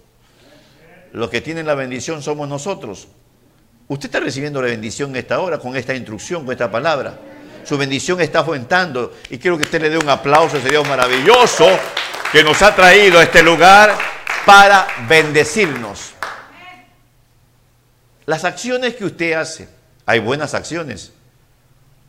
los 1.15 1.29
que 1.29 1.39
tienen 1.39 1.65
la 1.65 1.75
bendición 1.75 2.21
somos 2.21 2.47
nosotros. 2.49 3.07
Usted 3.87 4.07
está 4.07 4.19
recibiendo 4.19 4.61
la 4.61 4.67
bendición 4.67 5.11
en 5.11 5.15
esta 5.17 5.39
hora 5.39 5.59
con 5.59 5.75
esta 5.77 5.95
instrucción, 5.95 6.43
con 6.43 6.51
esta 6.51 6.69
palabra. 6.69 7.17
Su 7.63 7.77
bendición 7.77 8.19
está 8.19 8.39
aumentando 8.39 9.13
y 9.29 9.37
quiero 9.37 9.57
que 9.57 9.63
usted 9.63 9.81
le 9.81 9.89
dé 9.91 9.97
un 9.97 10.09
aplauso 10.09 10.57
a 10.57 10.59
ese 10.59 10.69
Dios 10.69 10.85
maravilloso 10.85 11.67
que 12.33 12.43
nos 12.43 12.61
ha 12.61 12.75
traído 12.75 13.19
a 13.19 13.23
este 13.23 13.41
lugar 13.41 13.95
para 14.45 14.87
bendecirnos. 15.07 16.14
Las 18.25 18.43
acciones 18.43 18.95
que 18.95 19.05
usted 19.05 19.33
hace, 19.33 19.69
hay 20.05 20.19
buenas 20.19 20.53
acciones. 20.53 21.11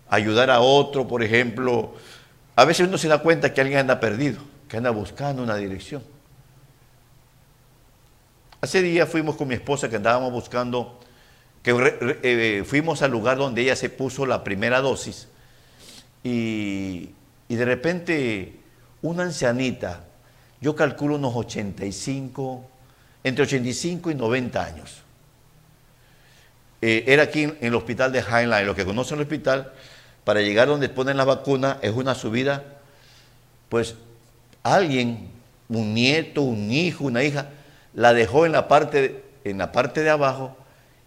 Ayudar 0.08 0.50
a 0.50 0.60
otro, 0.60 1.06
por 1.06 1.22
ejemplo, 1.22 1.94
a 2.54 2.64
veces 2.64 2.88
uno 2.88 2.96
se 2.96 3.08
da 3.08 3.18
cuenta 3.18 3.52
que 3.52 3.60
alguien 3.60 3.80
anda 3.80 4.00
perdido, 4.00 4.40
que 4.68 4.78
anda 4.78 4.90
buscando 4.90 5.42
una 5.42 5.56
dirección. 5.56 6.02
Hace 8.60 8.80
día 8.82 9.06
fuimos 9.06 9.36
con 9.36 9.48
mi 9.48 9.54
esposa 9.54 9.90
que 9.90 9.96
andábamos 9.96 10.32
buscando, 10.32 10.98
que 11.62 11.74
eh, 12.22 12.64
fuimos 12.64 13.02
al 13.02 13.10
lugar 13.10 13.36
donde 13.36 13.62
ella 13.62 13.76
se 13.76 13.90
puso 13.90 14.24
la 14.24 14.42
primera 14.42 14.80
dosis 14.80 15.28
y, 16.24 17.10
y 17.48 17.54
de 17.56 17.64
repente 17.64 18.56
una 19.02 19.24
ancianita, 19.24 20.04
yo 20.60 20.74
calculo 20.74 21.16
unos 21.16 21.34
85, 21.36 22.64
entre 23.22 23.44
85 23.44 24.10
y 24.10 24.14
90 24.14 24.64
años. 24.64 25.05
Eh, 26.82 27.04
era 27.06 27.24
aquí 27.24 27.44
en, 27.44 27.58
el 27.60 27.74
hospital 27.74 28.12
de 28.12 28.20
Highline. 28.20 28.66
Los 28.66 28.76
que 28.76 28.84
conocen 28.84 29.18
el 29.18 29.22
hospital, 29.22 29.72
para 30.24 30.40
llegar 30.40 30.68
donde 30.68 30.88
ponen 30.88 31.16
la 31.16 31.24
vacuna 31.24 31.78
es 31.82 31.92
una 31.92 32.14
subida, 32.14 32.64
pues 33.68 33.94
alguien, 34.62 35.30
un 35.68 35.94
nieto, 35.94 36.42
un 36.42 36.70
hijo, 36.70 37.04
una 37.04 37.22
hija, 37.22 37.50
la 37.94 38.12
dejó 38.12 38.46
en 38.46 38.52
la 38.52 38.68
parte, 38.68 39.22
en 39.44 39.58
la 39.58 39.72
parte 39.72 40.02
de 40.02 40.10
abajo 40.10 40.56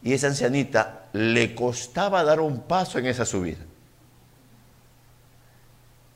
y 0.02 0.14
esa 0.14 0.28
ancianita 0.28 1.08
le 1.14 1.56
costaba 1.56 2.24
dar 2.24 2.40
un 2.40 2.62
paso 2.62 3.00
en 3.00 3.06
esa 3.06 3.26
subida. 3.26 3.60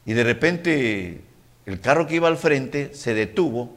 Y 0.06 0.13
de 0.13 0.24
repente 0.24 1.22
el 1.66 1.80
carro 1.80 2.08
que 2.08 2.16
iba 2.16 2.28
al 2.28 2.38
frente 2.38 2.94
se 2.94 3.13
detuvo, 3.13 3.76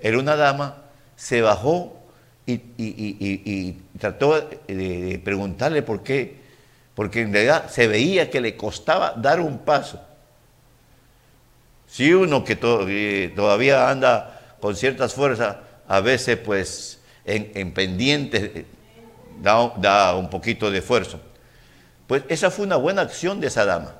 era 0.00 0.18
una 0.18 0.36
dama, 0.36 0.84
se 1.16 1.42
bajó 1.42 1.99
y, 2.52 3.76
trató 3.98 4.40
de, 4.66 5.20
preguntarle 5.24 5.82
por 5.82 6.02
qué, 6.02 6.36
porque 6.94 7.22
en 7.22 7.32
realidad 7.32 7.70
se 7.70 7.88
veía 7.88 8.30
que 8.30 8.40
le 8.40 8.56
costaba 8.56 9.14
dar 9.16 9.40
un 9.40 9.58
paso. 9.58 10.00
Si 11.86 12.12
uno 12.12 12.44
que 12.44 12.58
eh, 12.62 13.32
todavía 13.34 13.90
anda 13.90 14.56
con 14.60 14.76
ciertas 14.76 15.14
fuerzas 15.14 15.56
a 15.88 16.00
veces 16.00 16.36
pues 16.38 17.00
en, 17.24 17.72
pendientes 17.72 18.42
eh, 18.42 18.66
da, 19.40 19.72
da, 19.76 20.14
un 20.14 20.30
poquito 20.30 20.70
de 20.70 20.78
esfuerzo. 20.78 21.20
Pues 22.06 22.22
esa 22.28 22.50
fue 22.50 22.66
una 22.66 22.76
buena 22.76 23.02
acción 23.02 23.40
de 23.40 23.48
esa 23.48 23.64
dama. 23.64 23.94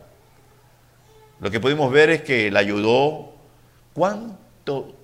Lo 1.41 1.51
que 1.51 1.59
pudimos 1.59 1.91
ver 1.91 2.11
es 2.11 2.23
que 2.23 2.51
la 2.51 2.61
ayudó. 2.61 3.35
¿Cuánto 3.95 4.95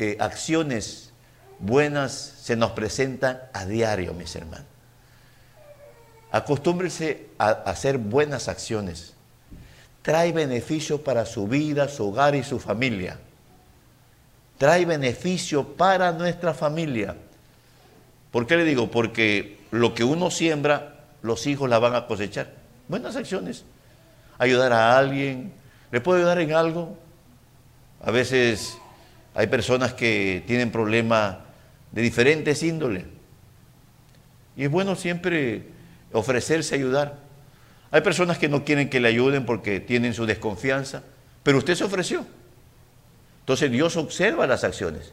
eh, 0.00 0.16
acciones 0.20 1.07
buenas 1.58 2.12
se 2.12 2.56
nos 2.56 2.72
presentan 2.72 3.40
a 3.52 3.66
diario, 3.66 4.14
mis 4.14 4.34
hermanos? 4.36 4.66
Acostúmbrese 6.30 7.28
a 7.38 7.50
hacer 7.50 7.98
buenas 7.98 8.48
acciones. 8.48 9.14
Trae 10.02 10.32
beneficio 10.32 11.02
para 11.02 11.26
su 11.26 11.48
vida, 11.48 11.88
su 11.88 12.08
hogar 12.08 12.34
y 12.34 12.44
su 12.44 12.58
familia 12.58 13.18
trae 14.58 14.84
beneficio 14.84 15.64
para 15.64 16.12
nuestra 16.12 16.52
familia. 16.52 17.16
¿Por 18.32 18.46
qué 18.46 18.56
le 18.56 18.64
digo? 18.64 18.90
Porque 18.90 19.58
lo 19.70 19.94
que 19.94 20.04
uno 20.04 20.30
siembra, 20.30 20.96
los 21.22 21.46
hijos 21.46 21.70
la 21.70 21.78
van 21.78 21.94
a 21.94 22.06
cosechar. 22.06 22.52
Buenas 22.88 23.16
acciones. 23.16 23.64
Ayudar 24.36 24.72
a 24.72 24.98
alguien. 24.98 25.52
¿Le 25.90 26.00
puedo 26.00 26.18
ayudar 26.18 26.40
en 26.40 26.52
algo? 26.52 26.98
A 28.04 28.10
veces 28.10 28.76
hay 29.34 29.46
personas 29.46 29.94
que 29.94 30.42
tienen 30.46 30.70
problemas 30.70 31.36
de 31.92 32.02
diferentes 32.02 32.62
índoles. 32.62 33.04
Y 34.56 34.64
es 34.64 34.70
bueno 34.70 34.96
siempre 34.96 35.64
ofrecerse 36.12 36.74
a 36.74 36.78
ayudar. 36.78 37.18
Hay 37.90 38.00
personas 38.00 38.38
que 38.38 38.48
no 38.48 38.64
quieren 38.64 38.90
que 38.90 39.00
le 39.00 39.08
ayuden 39.08 39.46
porque 39.46 39.80
tienen 39.80 40.14
su 40.14 40.26
desconfianza, 40.26 41.02
pero 41.42 41.58
usted 41.58 41.74
se 41.74 41.84
ofreció. 41.84 42.26
Entonces 43.40 43.70
Dios 43.70 43.96
observa 43.96 44.46
las 44.46 44.64
acciones, 44.64 45.12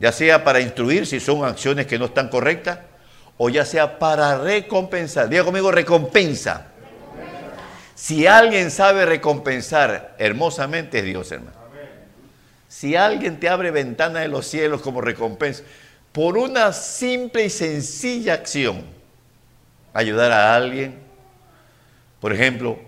ya 0.00 0.10
sea 0.10 0.42
para 0.42 0.60
instruir 0.60 1.06
si 1.06 1.20
son 1.20 1.44
acciones 1.44 1.86
que 1.86 1.98
no 1.98 2.06
están 2.06 2.28
correctas, 2.28 2.80
o 3.36 3.48
ya 3.50 3.64
sea 3.64 4.00
para 4.00 4.38
recompensar. 4.38 5.28
Diga 5.28 5.44
conmigo, 5.44 5.70
recompensa. 5.70 6.66
Si 7.94 8.26
alguien 8.26 8.70
sabe 8.70 9.06
recompensar 9.06 10.16
hermosamente 10.18 10.98
es 11.00 11.04
Dios, 11.04 11.30
hermano. 11.30 11.57
Si 12.68 12.94
alguien 12.94 13.40
te 13.40 13.48
abre 13.48 13.70
ventana 13.70 14.20
de 14.20 14.28
los 14.28 14.46
cielos 14.46 14.82
como 14.82 15.00
recompensa, 15.00 15.62
por 16.12 16.36
una 16.36 16.72
simple 16.72 17.46
y 17.46 17.50
sencilla 17.50 18.34
acción, 18.34 18.84
ayudar 19.94 20.30
a 20.32 20.54
alguien, 20.54 20.98
por 22.20 22.32
ejemplo, 22.32 22.78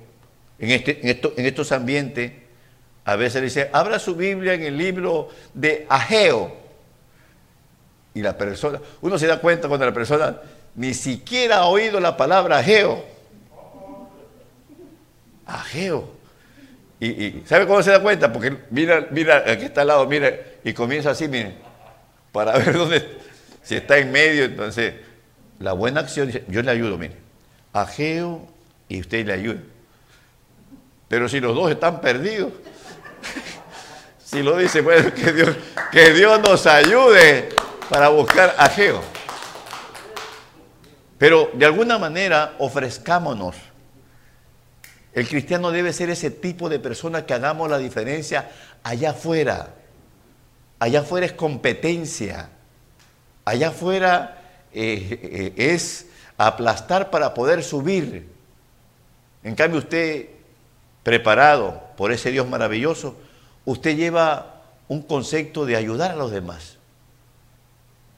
en, 0.59 0.71
este, 0.71 1.01
en, 1.03 1.47
estos 1.47 1.73
ambientes, 1.73 2.33
a 3.05 3.17
veces 3.17 3.43
dice, 3.43 3.71
abra 3.73 3.99
su 3.99 4.15
Biblia 4.15 4.53
en 4.53 4.63
el 4.63 4.77
libro 4.77 5.29
de 5.55 5.87
Ageo. 5.89 6.55
Y 8.13 8.21
la 8.21 8.37
persona, 8.37 8.81
uno 9.01 9.19
se 9.19 9.27
da 9.27 9.41
cuenta 9.41 9.69
cuando 9.69 9.87
la 9.87 9.95
persona 9.95 10.39
ni 10.75 10.93
siquiera 10.93 11.59
ha 11.59 11.67
oído 11.67 12.01
la 12.01 12.17
palabra 12.17 12.59
Ageo. 12.59 13.03
Ageo. 15.47 16.20
Y, 17.01 17.43
¿sabe 17.47 17.67
cómo 17.67 17.83
se 17.83 17.91
da 17.91 18.01
cuenta? 18.01 18.31
Porque 18.31 18.55
mira, 18.71 19.07
mira, 19.11 19.45
aquí 19.47 19.65
está 19.65 19.81
al 19.81 19.89
lado, 19.89 20.07
mira, 20.07 20.33
y 20.63 20.75
comienza 20.75 21.11
así, 21.11 21.29
mire, 21.29 21.55
para 22.31 22.53
ver 22.59 22.75
dónde, 22.75 23.19
si 23.63 23.77
está 23.77 23.99
en 23.99 24.13
medio, 24.13 24.45
entonces, 24.45 24.95
la 25.59 25.73
buena 25.73 26.01
acción, 26.01 26.31
yo 26.49 26.63
le 26.63 26.71
ayudo, 26.71 26.99
mire, 26.99 27.17
Ageo 27.73 28.47
y 28.89 29.01
usted 29.01 29.27
le 29.27 29.33
ayuda. 29.33 29.61
Pero 31.09 31.29
si 31.29 31.41
los 31.41 31.55
dos 31.55 31.71
están 31.71 32.01
perdidos, 32.01 32.53
si 34.25 34.43
lo 34.43 34.57
dice, 34.59 34.83
bueno, 34.83 35.13
que 35.15 35.33
Dios, 35.33 35.57
que 35.91 36.13
Dios 36.13 36.41
nos 36.41 36.67
ayude 36.67 37.49
para 37.89 38.09
buscar 38.09 38.55
a 38.59 38.69
Geo. 38.69 39.01
Pero 41.19 41.51
de 41.53 41.67
alguna 41.67 41.99
manera 41.99 42.55
ofrezcámonos. 42.59 43.70
El 45.13 45.27
cristiano 45.27 45.71
debe 45.73 45.93
ser 45.93 46.11
ese 46.11 46.31
tipo 46.31 46.69
de 46.69 46.79
persona 46.79 47.27
que 47.27 47.35
hagamos 47.35 47.69
la 47.69 47.79
diferencia 47.79 48.51
allá 48.83 49.11
afuera. 49.11 49.75
Allá 50.79 51.01
afuera 51.01 51.27
es 51.27 51.33
competencia. 51.33 52.51
Allá 53.45 53.69
afuera 53.69 54.41
eh, 54.73 55.53
eh, 55.57 55.73
es 55.75 56.07
aplastar 56.37 57.11
para 57.11 57.35
poder 57.35 57.63
subir. 57.65 58.29
En 59.43 59.55
cambio 59.55 59.81
usted, 59.81 60.29
preparado 61.03 61.83
por 61.97 62.13
ese 62.13 62.31
Dios 62.31 62.49
maravilloso, 62.49 63.17
usted 63.65 63.97
lleva 63.97 64.63
un 64.87 65.03
concepto 65.03 65.67
de 65.67 65.77
ayudar 65.77 66.13
a 66.13 66.17
los 66.17 66.31
demás. 66.31 66.77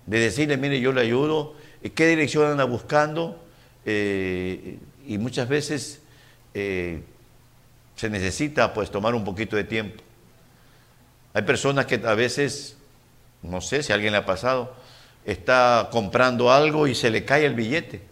De 0.06 0.18
decirle, 0.18 0.56
mire, 0.56 0.80
yo 0.80 0.92
le 0.92 1.00
ayudo, 1.00 1.54
qué 1.94 2.06
dirección 2.06 2.50
anda 2.50 2.64
buscando, 2.64 3.42
eh, 3.86 4.78
y 5.06 5.18
muchas 5.18 5.48
veces 5.48 6.01
eh, 6.54 7.02
se 7.96 8.10
necesita 8.10 8.72
pues 8.74 8.90
tomar 8.90 9.14
un 9.14 9.24
poquito 9.24 9.56
de 9.56 9.64
tiempo. 9.64 10.02
Hay 11.34 11.42
personas 11.42 11.86
que 11.86 12.00
a 12.04 12.14
veces, 12.14 12.76
no 13.42 13.60
sé 13.60 13.82
si 13.82 13.92
a 13.92 13.94
alguien 13.94 14.12
le 14.12 14.18
ha 14.18 14.26
pasado, 14.26 14.74
está 15.24 15.88
comprando 15.90 16.52
algo 16.52 16.86
y 16.86 16.94
se 16.94 17.10
le 17.10 17.24
cae 17.24 17.46
el 17.46 17.54
billete. 17.54 18.02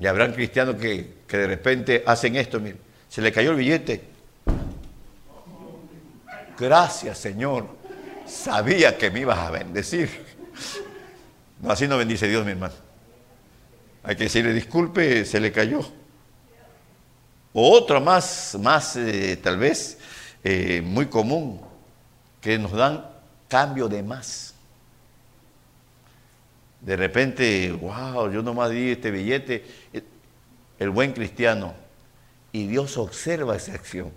Y 0.00 0.06
habrán 0.06 0.32
cristianos 0.32 0.76
que, 0.76 1.14
de 1.28 1.46
repente 1.46 2.04
hacen 2.06 2.36
esto, 2.36 2.60
mire, 2.60 2.76
se 3.08 3.20
le 3.20 3.32
cayó 3.32 3.50
el 3.50 3.56
billete. 3.56 4.02
Gracias, 6.58 7.18
Señor. 7.18 7.66
Sabía 8.26 8.96
que 8.96 9.10
me 9.10 9.20
ibas 9.20 9.38
a 9.38 9.50
bendecir. 9.50 10.26
No, 11.60 11.72
así 11.72 11.88
no 11.88 11.98
bendice 11.98 12.28
Dios, 12.28 12.44
mi 12.44 12.52
hermano. 12.52 12.74
Hay 14.04 14.16
que 14.16 14.24
decirle, 14.24 14.52
disculpe, 14.52 15.24
se 15.24 15.40
le 15.40 15.50
cayó. 15.50 15.80
O 17.60 17.72
otra 17.72 17.98
más, 17.98 18.56
más 18.60 18.94
eh, 18.94 19.36
tal 19.42 19.58
vez 19.58 19.98
eh, 20.44 20.80
muy 20.80 21.06
común, 21.06 21.60
que 22.40 22.56
nos 22.56 22.70
dan 22.70 23.04
cambio 23.48 23.88
de 23.88 24.00
más. 24.00 24.54
De 26.80 26.94
repente, 26.94 27.72
wow, 27.72 28.30
yo 28.30 28.44
nomás 28.44 28.70
di 28.70 28.92
este 28.92 29.10
billete, 29.10 29.66
el 30.78 30.90
buen 30.90 31.12
cristiano, 31.12 31.74
y 32.52 32.68
Dios 32.68 32.96
observa 32.96 33.56
esa 33.56 33.72
acción. 33.72 34.12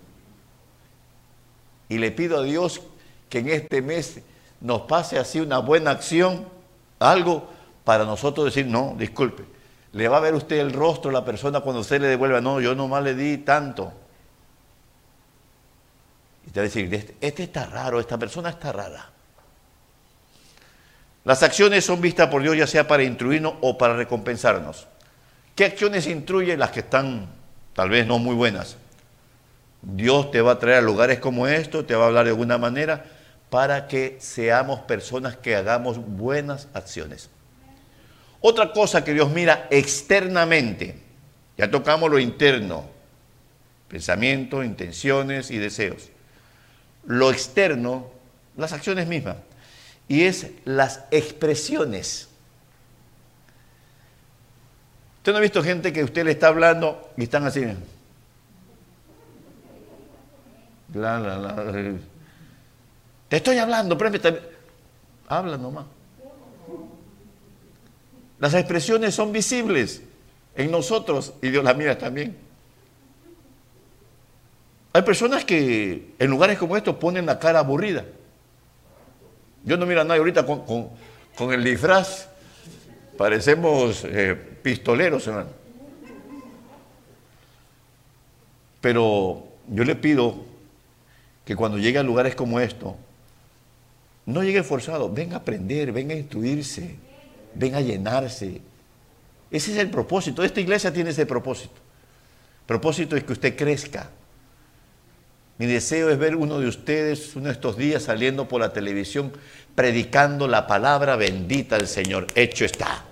Y 1.88 1.98
le 1.98 2.12
pido 2.12 2.38
a 2.38 2.44
Dios 2.44 2.80
que 3.28 3.40
en 3.40 3.48
este 3.48 3.82
mes 3.82 4.20
nos 4.60 4.82
pase 4.82 5.18
así 5.18 5.40
una 5.40 5.58
buena 5.58 5.90
acción, 5.90 6.46
algo 7.00 7.50
para 7.82 8.04
nosotros 8.04 8.44
decir, 8.44 8.66
no, 8.68 8.94
disculpe, 8.96 9.42
le 9.92 10.08
va 10.08 10.16
a 10.16 10.20
ver 10.20 10.34
usted 10.34 10.58
el 10.58 10.72
rostro 10.72 11.10
a 11.10 11.12
la 11.12 11.24
persona 11.24 11.60
cuando 11.60 11.80
usted 11.80 12.00
le 12.00 12.08
devuelva, 12.08 12.40
no, 12.40 12.60
yo 12.60 12.74
nomás 12.74 13.02
le 13.04 13.14
di 13.14 13.38
tanto. 13.38 13.92
Y 16.46 16.50
te 16.50 16.60
va 16.60 16.62
a 16.62 16.64
decir, 16.64 16.92
este, 16.92 17.16
este 17.20 17.42
está 17.44 17.66
raro, 17.66 18.00
esta 18.00 18.18
persona 18.18 18.48
está 18.50 18.72
rara. 18.72 19.10
Las 21.24 21.42
acciones 21.42 21.84
son 21.84 22.00
vistas 22.00 22.28
por 22.28 22.42
Dios 22.42 22.56
ya 22.56 22.66
sea 22.66 22.88
para 22.88 23.04
instruirnos 23.04 23.54
o 23.60 23.78
para 23.78 23.94
recompensarnos. 23.94 24.88
¿Qué 25.54 25.66
acciones 25.66 26.06
instruyen 26.06 26.58
las 26.58 26.70
que 26.70 26.80
están 26.80 27.28
tal 27.74 27.90
vez 27.90 28.06
no 28.06 28.18
muy 28.18 28.34
buenas? 28.34 28.76
Dios 29.82 30.30
te 30.30 30.40
va 30.40 30.52
a 30.52 30.58
traer 30.58 30.78
a 30.78 30.82
lugares 30.82 31.18
como 31.18 31.46
estos, 31.46 31.86
te 31.86 31.94
va 31.94 32.04
a 32.04 32.06
hablar 32.08 32.24
de 32.24 32.30
alguna 32.30 32.56
manera 32.56 33.04
para 33.50 33.86
que 33.86 34.16
seamos 34.20 34.80
personas 34.80 35.36
que 35.36 35.54
hagamos 35.54 35.98
buenas 35.98 36.68
acciones. 36.72 37.28
Otra 38.42 38.72
cosa 38.72 39.04
que 39.04 39.14
Dios 39.14 39.30
mira 39.30 39.68
externamente, 39.70 40.96
ya 41.56 41.70
tocamos 41.70 42.10
lo 42.10 42.18
interno, 42.18 42.84
pensamientos, 43.88 44.64
intenciones 44.64 45.50
y 45.50 45.58
deseos. 45.58 46.10
Lo 47.06 47.30
externo, 47.30 48.10
las 48.56 48.72
acciones 48.72 49.06
mismas 49.06 49.36
y 50.08 50.24
es 50.24 50.50
las 50.64 51.04
expresiones. 51.10 52.28
¿Usted 55.18 55.32
no 55.32 55.38
ha 55.38 55.40
visto 55.40 55.62
gente 55.62 55.92
que 55.92 56.02
usted 56.02 56.24
le 56.24 56.32
está 56.32 56.48
hablando 56.48 57.12
y 57.16 57.22
están 57.22 57.46
así? 57.46 57.64
Te 63.28 63.36
estoy 63.36 63.58
hablando, 63.58 63.96
pero 63.96 64.10
habla 65.28 65.56
nomás. 65.56 65.86
Las 68.42 68.54
expresiones 68.54 69.14
son 69.14 69.30
visibles 69.30 70.02
en 70.56 70.72
nosotros 70.72 71.32
y 71.40 71.50
Dios 71.50 71.62
las 71.62 71.76
mira 71.76 71.96
también. 71.96 72.36
Hay 74.92 75.02
personas 75.02 75.44
que 75.44 76.08
en 76.18 76.28
lugares 76.28 76.58
como 76.58 76.76
estos 76.76 76.96
ponen 76.96 77.24
la 77.24 77.38
cara 77.38 77.60
aburrida. 77.60 78.04
Yo 79.62 79.76
no 79.76 79.86
miro 79.86 80.00
a 80.00 80.04
nadie 80.04 80.18
ahorita 80.18 80.44
con, 80.44 81.52
el 81.52 81.62
disfraz. 81.62 82.30
Parecemos 83.16 84.02
eh, 84.06 84.34
pistoleros, 84.60 85.24
hermano. 85.28 85.50
Pero 88.80 89.44
yo 89.68 89.84
le 89.84 89.94
pido 89.94 90.34
que 91.44 91.54
cuando 91.54 91.78
llegue 91.78 92.00
a 92.00 92.02
lugares 92.02 92.34
como 92.34 92.58
esto, 92.58 92.96
no 94.26 94.42
llegue 94.42 94.64
forzado, 94.64 95.08
venga 95.12 95.36
a 95.36 95.38
aprender, 95.38 95.92
venga 95.92 96.12
a 96.14 96.18
instruirse, 96.18 96.96
venga 97.54 97.78
a 97.78 97.80
llenarse. 97.82 98.60
Ese 99.50 99.72
es 99.72 99.78
el 99.78 99.90
propósito. 99.90 100.42
Esta 100.42 100.60
iglesia 100.60 100.92
tiene 100.92 101.10
ese 101.10 101.26
propósito. 101.26 101.74
Propósito 102.66 103.16
es 103.16 103.24
que 103.24 103.32
usted 103.32 103.56
crezca, 103.56 104.10
mi 105.58 105.66
deseo 105.66 106.10
es 106.10 106.18
ver 106.18 106.34
uno 106.34 106.58
de 106.58 106.66
ustedes 106.66 107.36
uno 107.36 107.46
de 107.46 107.52
estos 107.52 107.76
días 107.76 108.02
saliendo 108.02 108.48
por 108.48 108.60
la 108.60 108.72
televisión 108.72 109.32
predicando 109.76 110.48
la 110.48 110.66
palabra 110.66 111.14
bendita 111.16 111.76
del 111.76 111.86
Señor. 111.86 112.26
Hecho 112.34 112.64
está. 112.64 113.04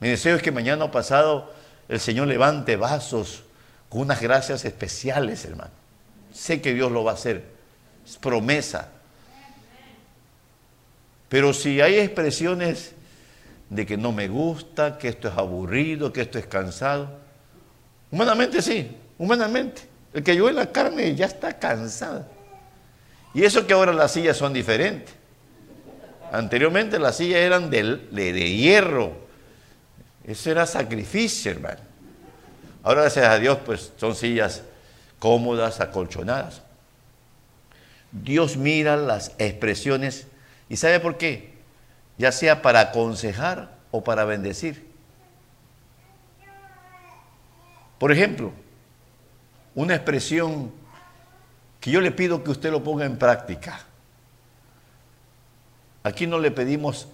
Mi 0.00 0.08
deseo 0.08 0.36
es 0.36 0.42
que 0.42 0.52
mañana 0.52 0.84
o 0.84 0.90
pasado 0.90 1.52
el 1.88 2.00
Señor 2.00 2.28
levante 2.28 2.76
vasos 2.76 3.44
con 3.88 4.02
unas 4.02 4.20
gracias 4.22 4.64
especiales, 4.64 5.44
hermano. 5.44 5.70
Sé 6.32 6.60
que 6.60 6.72
Dios 6.74 6.90
lo 6.90 7.04
va 7.04 7.12
a 7.12 7.14
hacer. 7.14 7.44
Es 8.06 8.16
promesa. 8.16 8.92
Pero 11.28 11.52
si 11.52 11.80
hay 11.80 11.98
expresiones 11.98 12.92
de 13.68 13.84
que 13.84 13.96
no 13.96 14.12
me 14.12 14.28
gusta, 14.28 14.98
que 14.98 15.08
esto 15.08 15.28
es 15.28 15.34
aburrido, 15.36 16.12
que 16.12 16.22
esto 16.22 16.38
es 16.38 16.46
cansado, 16.46 17.18
humanamente 18.10 18.62
sí, 18.62 18.96
humanamente. 19.18 19.82
El 20.14 20.22
que 20.22 20.32
en 20.32 20.56
la 20.56 20.70
carne 20.72 21.14
ya 21.14 21.26
está 21.26 21.58
cansado. 21.58 22.26
Y 23.34 23.44
eso 23.44 23.66
que 23.66 23.74
ahora 23.74 23.92
las 23.92 24.12
sillas 24.12 24.36
son 24.36 24.52
diferentes. 24.52 25.14
Anteriormente 26.32 26.98
las 26.98 27.16
sillas 27.16 27.40
eran 27.40 27.68
de, 27.70 27.82
de 28.10 28.56
hierro. 28.56 29.12
Eso 30.24 30.50
era 30.50 30.66
sacrificio, 30.66 31.50
hermano. 31.50 31.80
Ahora, 32.82 33.02
gracias 33.02 33.26
a 33.26 33.38
Dios, 33.38 33.58
pues 33.64 33.92
son 33.96 34.14
sillas 34.14 34.62
cómodas, 35.18 35.80
acolchonadas. 35.80 36.62
Dios 38.12 38.56
mira 38.56 38.96
las 38.96 39.32
expresiones 39.38 40.28
y 40.68 40.76
¿sabe 40.76 41.00
por 41.00 41.16
qué? 41.16 41.54
Ya 42.18 42.32
sea 42.32 42.62
para 42.62 42.80
aconsejar 42.80 43.76
o 43.90 44.02
para 44.02 44.24
bendecir. 44.24 44.86
Por 47.98 48.12
ejemplo, 48.12 48.52
una 49.74 49.94
expresión 49.94 50.72
que 51.80 51.90
yo 51.90 52.00
le 52.00 52.10
pido 52.10 52.42
que 52.42 52.50
usted 52.50 52.70
lo 52.70 52.82
ponga 52.82 53.04
en 53.04 53.18
práctica. 53.18 53.80
Aquí 56.02 56.26
no 56.26 56.38
le 56.38 56.50
pedimos 56.50 57.08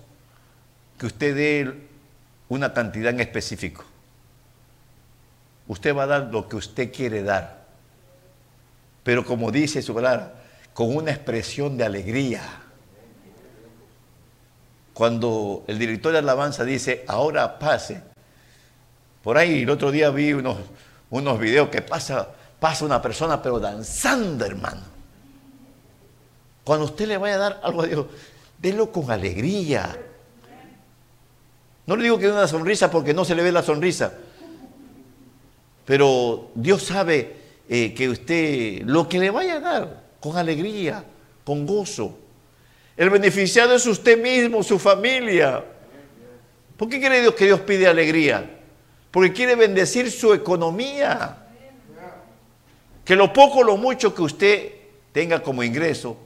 que 0.98 1.07
usted 1.07 1.34
dé 1.34 1.88
una 2.48 2.72
cantidad 2.72 3.12
en 3.12 3.20
específico. 3.20 3.84
Usted 5.66 5.96
va 5.96 6.05
a 6.05 6.07
dar 6.07 6.22
lo 6.32 6.48
que 6.48 6.57
usted 6.57 6.92
quiere 6.92 7.22
dar. 7.22 7.64
Pero 9.03 9.24
como 9.24 9.50
dice 9.50 9.82
su 9.82 9.94
palabra, 9.94 10.34
con 10.72 10.94
una 10.94 11.11
expresión 11.11 11.76
de 11.76 11.84
alegría. 11.84 12.61
Cuando 14.95 15.64
el 15.66 15.78
director 15.78 16.12
de 16.12 16.18
alabanza 16.18 16.64
dice, 16.64 17.05
ahora 17.09 17.59
pase. 17.59 18.03
Por 19.22 19.38
ahí 19.38 19.62
el 19.62 19.70
otro 19.70 19.90
día 19.90 20.11
vi 20.11 20.32
unos, 20.32 20.59
unos 21.11 21.38
videos 21.38 21.68
que 21.68 21.80
pasa, 21.80 22.28
pasa 22.59 22.84
una 22.84 23.01
persona 23.01 23.40
pero 23.40 23.59
danzando, 23.61 24.45
hermano. 24.45 24.82
Cuando 26.64 26.86
usted 26.86 27.07
le 27.09 27.18
vaya 27.18 27.34
a 27.34 27.38
dar 27.38 27.61
algo 27.62 27.82
a 27.82 27.86
Dios, 27.86 28.07
délo 28.59 28.93
con 28.93 29.11
alegría. 29.11 29.99
No 31.86 31.97
le 31.97 32.05
digo 32.05 32.18
que 32.18 32.26
dé 32.26 32.32
una 32.32 32.47
sonrisa 32.47 32.90
porque 32.90 33.14
no 33.14 33.24
se 33.24 33.34
le 33.34 33.43
ve 33.43 33.51
la 33.51 33.62
sonrisa. 33.62 34.12
Pero 35.84 36.51
Dios 36.55 36.82
sabe 36.84 37.36
eh, 37.68 37.93
que 37.95 38.09
usted 38.09 38.82
lo 38.84 39.09
que 39.09 39.18
le 39.18 39.30
vaya 39.30 39.55
a 39.57 39.61
dar, 39.61 40.03
con 40.20 40.36
alegría, 40.36 41.05
con 41.45 41.66
gozo. 41.66 42.18
El 43.03 43.11
beneficiado 43.11 43.74
es 43.74 43.84
usted 43.84 44.16
mismo, 44.16 44.62
su 44.62 44.78
familia. 44.78 45.64
¿Por 46.76 46.88
qué 46.88 47.00
quiere 47.00 47.20
Dios 47.20 47.34
que 47.34 47.46
Dios 47.46 47.59
pide 47.59 47.88
alegría? 47.88 48.48
Porque 49.11 49.32
quiere 49.32 49.57
bendecir 49.57 50.09
su 50.09 50.32
economía. 50.32 51.48
Que 53.05 53.16
lo 53.16 53.32
poco 53.32 53.64
lo 53.64 53.76
mucho 53.76 54.14
que 54.14 54.22
usted 54.22 54.72
tenga 55.11 55.42
como 55.42 55.64
ingreso 55.64 56.16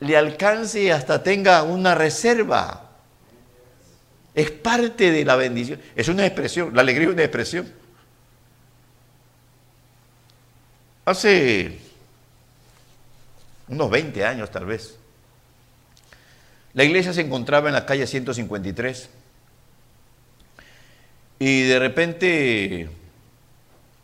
le 0.00 0.14
alcance 0.14 0.82
y 0.82 0.90
hasta 0.90 1.22
tenga 1.22 1.62
una 1.62 1.94
reserva. 1.94 2.90
Es 4.34 4.50
parte 4.50 5.10
de 5.10 5.24
la 5.24 5.36
bendición. 5.36 5.80
Es 5.96 6.06
una 6.08 6.26
expresión. 6.26 6.74
La 6.74 6.82
alegría 6.82 7.08
es 7.08 7.14
una 7.14 7.24
expresión. 7.24 7.72
Hace 11.06 11.78
unos 13.68 13.88
20 13.88 14.22
años 14.26 14.50
tal 14.50 14.66
vez. 14.66 14.98
La 16.78 16.84
iglesia 16.84 17.12
se 17.12 17.22
encontraba 17.22 17.66
en 17.66 17.74
la 17.74 17.84
calle 17.84 18.06
153 18.06 19.10
y 21.40 21.62
de 21.62 21.76
repente 21.80 22.88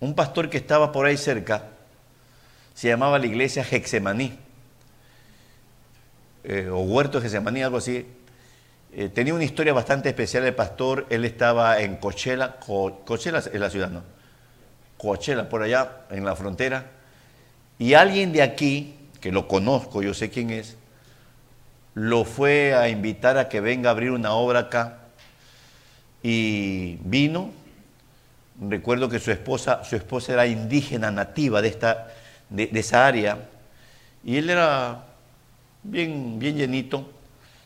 un 0.00 0.16
pastor 0.16 0.50
que 0.50 0.56
estaba 0.56 0.90
por 0.90 1.06
ahí 1.06 1.16
cerca 1.16 1.68
se 2.74 2.88
llamaba 2.88 3.20
la 3.20 3.26
iglesia 3.26 3.62
Hexemaní 3.62 4.36
eh, 6.42 6.68
o 6.68 6.80
Huerto 6.80 7.20
Hexemaní, 7.22 7.62
algo 7.62 7.76
así. 7.76 8.08
Eh, 8.92 9.08
tenía 9.08 9.34
una 9.34 9.44
historia 9.44 9.72
bastante 9.72 10.08
especial 10.08 10.42
el 10.42 10.56
pastor, 10.56 11.06
él 11.10 11.24
estaba 11.24 11.80
en 11.80 11.94
Coachella, 11.98 12.56
Coachella 12.56 13.38
es 13.38 13.54
la 13.54 13.70
ciudad, 13.70 13.90
¿no? 13.90 14.02
Coachella, 14.98 15.48
por 15.48 15.62
allá 15.62 16.06
en 16.10 16.24
la 16.24 16.34
frontera, 16.34 16.90
y 17.78 17.94
alguien 17.94 18.32
de 18.32 18.42
aquí 18.42 18.96
que 19.20 19.30
lo 19.30 19.46
conozco, 19.46 20.02
yo 20.02 20.12
sé 20.12 20.28
quién 20.28 20.50
es, 20.50 20.76
lo 21.94 22.24
fue 22.24 22.74
a 22.74 22.88
invitar 22.88 23.38
a 23.38 23.48
que 23.48 23.60
venga 23.60 23.88
a 23.88 23.92
abrir 23.92 24.10
una 24.10 24.32
obra 24.32 24.60
acá 24.60 24.98
y 26.22 26.96
vino. 27.04 27.50
Recuerdo 28.60 29.08
que 29.08 29.18
su 29.18 29.30
esposa, 29.30 29.84
su 29.84 29.96
esposa 29.96 30.32
era 30.32 30.46
indígena 30.46 31.10
nativa 31.10 31.60
de, 31.62 31.68
esta, 31.68 32.08
de, 32.50 32.70
esa 32.72 33.06
área 33.06 33.38
y 34.24 34.36
él 34.36 34.50
era 34.50 35.04
bien, 35.82 36.38
bien 36.38 36.56
llenito, 36.56 37.10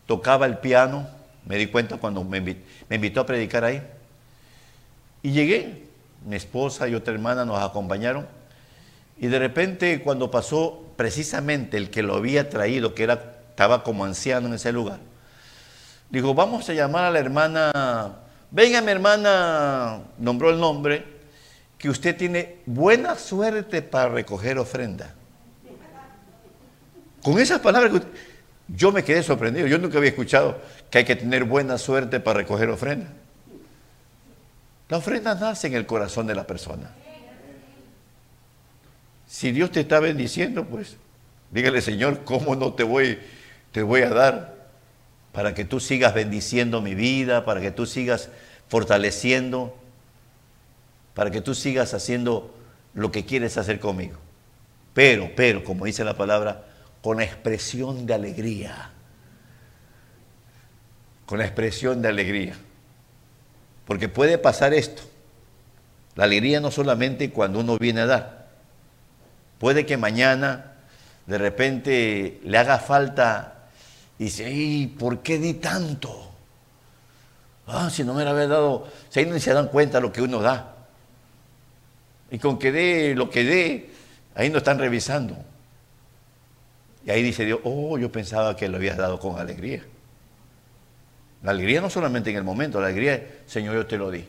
tocaba 0.07 0.47
el 0.47 0.59
piano, 0.59 1.09
me 1.47 1.57
di 1.57 1.67
cuenta 1.67 1.97
cuando 1.97 2.25
me 2.25 2.41
me 2.41 2.97
invitó 2.97 3.21
a 3.21 3.27
predicar 3.27 3.65
ahí. 3.65 3.83
Y 5.23 5.33
llegué, 5.33 5.85
mi 6.27 6.37
esposa 6.37 6.89
y 6.89 6.95
otra 6.95 7.13
hermana 7.13 7.45
nos 7.45 7.63
acompañaron 7.63 8.27
y 9.21 9.27
de 9.27 9.39
repente 9.39 10.01
cuando 10.03 10.31
pasó 10.31 10.85
precisamente 10.97 11.77
el 11.77 11.91
que 11.91 12.03
lo 12.03 12.15
había 12.15 12.49
traído, 12.49 12.95
que 12.95 13.03
era, 13.03 13.38
estaba 13.59 13.83
como 13.83 14.05
anciano 14.05 14.47
en 14.47 14.55
ese 14.55 14.71
lugar, 14.71 15.01
dijo, 16.11 16.33
vamos 16.33 16.69
a 16.69 16.75
llamar 16.75 17.07
a 17.07 17.11
la 17.11 17.19
hermana, 17.19 18.15
venga 18.53 18.81
mi 18.81 18.93
hermana, 18.93 20.03
nombró 20.17 20.51
el 20.51 20.61
nombre, 20.61 21.05
que 21.77 21.91
usted 21.91 22.17
tiene 22.17 22.59
buena 22.67 23.17
suerte 23.17 23.83
para 23.83 24.11
recoger 24.11 24.61
ofrenda. 24.61 25.13
Con 27.21 27.41
esas 27.41 27.59
palabras, 27.59 28.01
yo 28.69 28.93
me 28.93 29.03
quedé 29.03 29.25
sorprendido, 29.25 29.67
yo 29.67 29.79
nunca 29.79 29.99
había 29.99 30.11
escuchado 30.11 30.61
que 30.89 30.99
hay 30.99 31.05
que 31.05 31.17
tener 31.17 31.43
buena 31.43 31.79
suerte 31.79 32.21
para 32.21 32.39
recoger 32.39 32.71
ofrenda. 32.71 33.09
La 34.89 34.99
ofrenda 34.99 35.35
nace 35.35 35.67
en 35.67 35.75
el 35.75 35.85
corazón 35.85 36.29
de 36.29 36.37
la 36.37 36.47
persona. 36.47 36.93
Si 39.27 39.51
Dios 39.51 39.73
te 39.73 39.81
está 39.81 39.99
bendiciendo, 39.99 40.65
pues 40.65 40.97
dígale, 41.51 41.81
Señor, 41.81 42.23
¿cómo 42.23 42.55
no 42.55 42.75
te 42.75 42.85
voy, 42.85 43.19
te 43.73 43.83
voy 43.83 44.03
a 44.03 44.11
dar? 44.11 44.55
Para 45.33 45.55
que 45.55 45.65
tú 45.65 45.81
sigas 45.81 46.15
bendiciendo 46.15 46.81
mi 46.81 46.95
vida, 46.95 47.45
para 47.45 47.61
que 47.61 47.71
tú 47.71 47.87
sigas 47.87 48.31
fortaleciendo, 48.69 49.77
para 51.15 51.31
que 51.31 51.41
tú 51.41 51.55
sigas 51.55 51.95
haciendo 51.95 52.55
lo 52.95 53.13
que 53.13 53.25
quieres 53.25 53.57
hacer 53.57 53.81
conmigo. 53.81 54.19
Pero, 54.95 55.31
pero, 55.37 55.63
como 55.65 55.85
dice 55.85 56.05
la 56.05 56.17
palabra, 56.17 56.65
con 57.03 57.21
expresión 57.21 58.07
de 58.07 58.15
alegría. 58.15 58.91
Con 61.27 61.41
expresión 61.41 62.03
de 62.03 62.09
alegría. 62.09 62.55
Porque 63.87 64.09
puede 64.09 64.39
pasar 64.39 64.75
esto. 64.75 65.03
La 66.15 66.25
alegría 66.25 66.61
no 66.61 66.71
solamente 66.71 67.31
cuando 67.31 67.61
uno 67.61 67.79
viene 67.79 68.01
a 68.01 68.07
dar, 68.07 68.39
Puede 69.59 69.87
que 69.87 69.97
mañana 69.97 70.73
de 71.27 71.39
repente 71.39 72.41
le 72.45 72.59
haga 72.59 72.79
falta 72.79 73.58
y 74.19 74.25
dice, 74.25 74.51
¿y 74.51 74.87
por 74.87 75.21
qué 75.21 75.39
di 75.39 75.55
tanto? 75.55 76.33
Ah, 77.67 77.91
si 77.91 78.03
no 78.03 78.15
me 78.15 78.25
lo 78.25 78.31
había 78.31 78.49
dado, 78.49 78.89
si 79.11 79.21
ahí 79.21 79.27
no 79.27 79.39
se 79.39 79.53
dan 79.53 79.69
cuenta 79.69 80.01
lo 80.01 80.13
que 80.13 80.23
uno 80.23 80.41
da. 80.41 80.75
Y 82.31 82.39
con 82.39 82.59
que 82.59 82.73
dé 82.73 83.15
lo 83.15 83.31
que 83.31 83.45
dé, 83.45 83.91
ahí 84.35 84.51
no 84.51 84.59
están 84.59 84.79
revisando. 84.79 85.37
Y 87.07 87.11
ahí 87.11 87.23
dice 87.23 87.45
Dios, 87.45 87.61
oh, 87.65 87.97
yo 87.99 88.11
pensaba 88.11 88.57
que 88.57 88.69
lo 88.69 88.77
habías 88.77 88.97
dado 88.97 89.21
con 89.21 89.39
alegría. 89.39 89.85
La 91.43 91.53
alegría 91.53 91.81
no 91.81 91.89
solamente 91.89 92.31
en 92.31 92.37
el 92.37 92.45
momento, 92.45 92.81
la 92.81 92.89
alegría 92.89 93.15
es, 93.15 93.23
Señor, 93.47 93.75
yo 93.75 93.87
te 93.87 93.97
lo 93.97 94.11
di. 94.11 94.25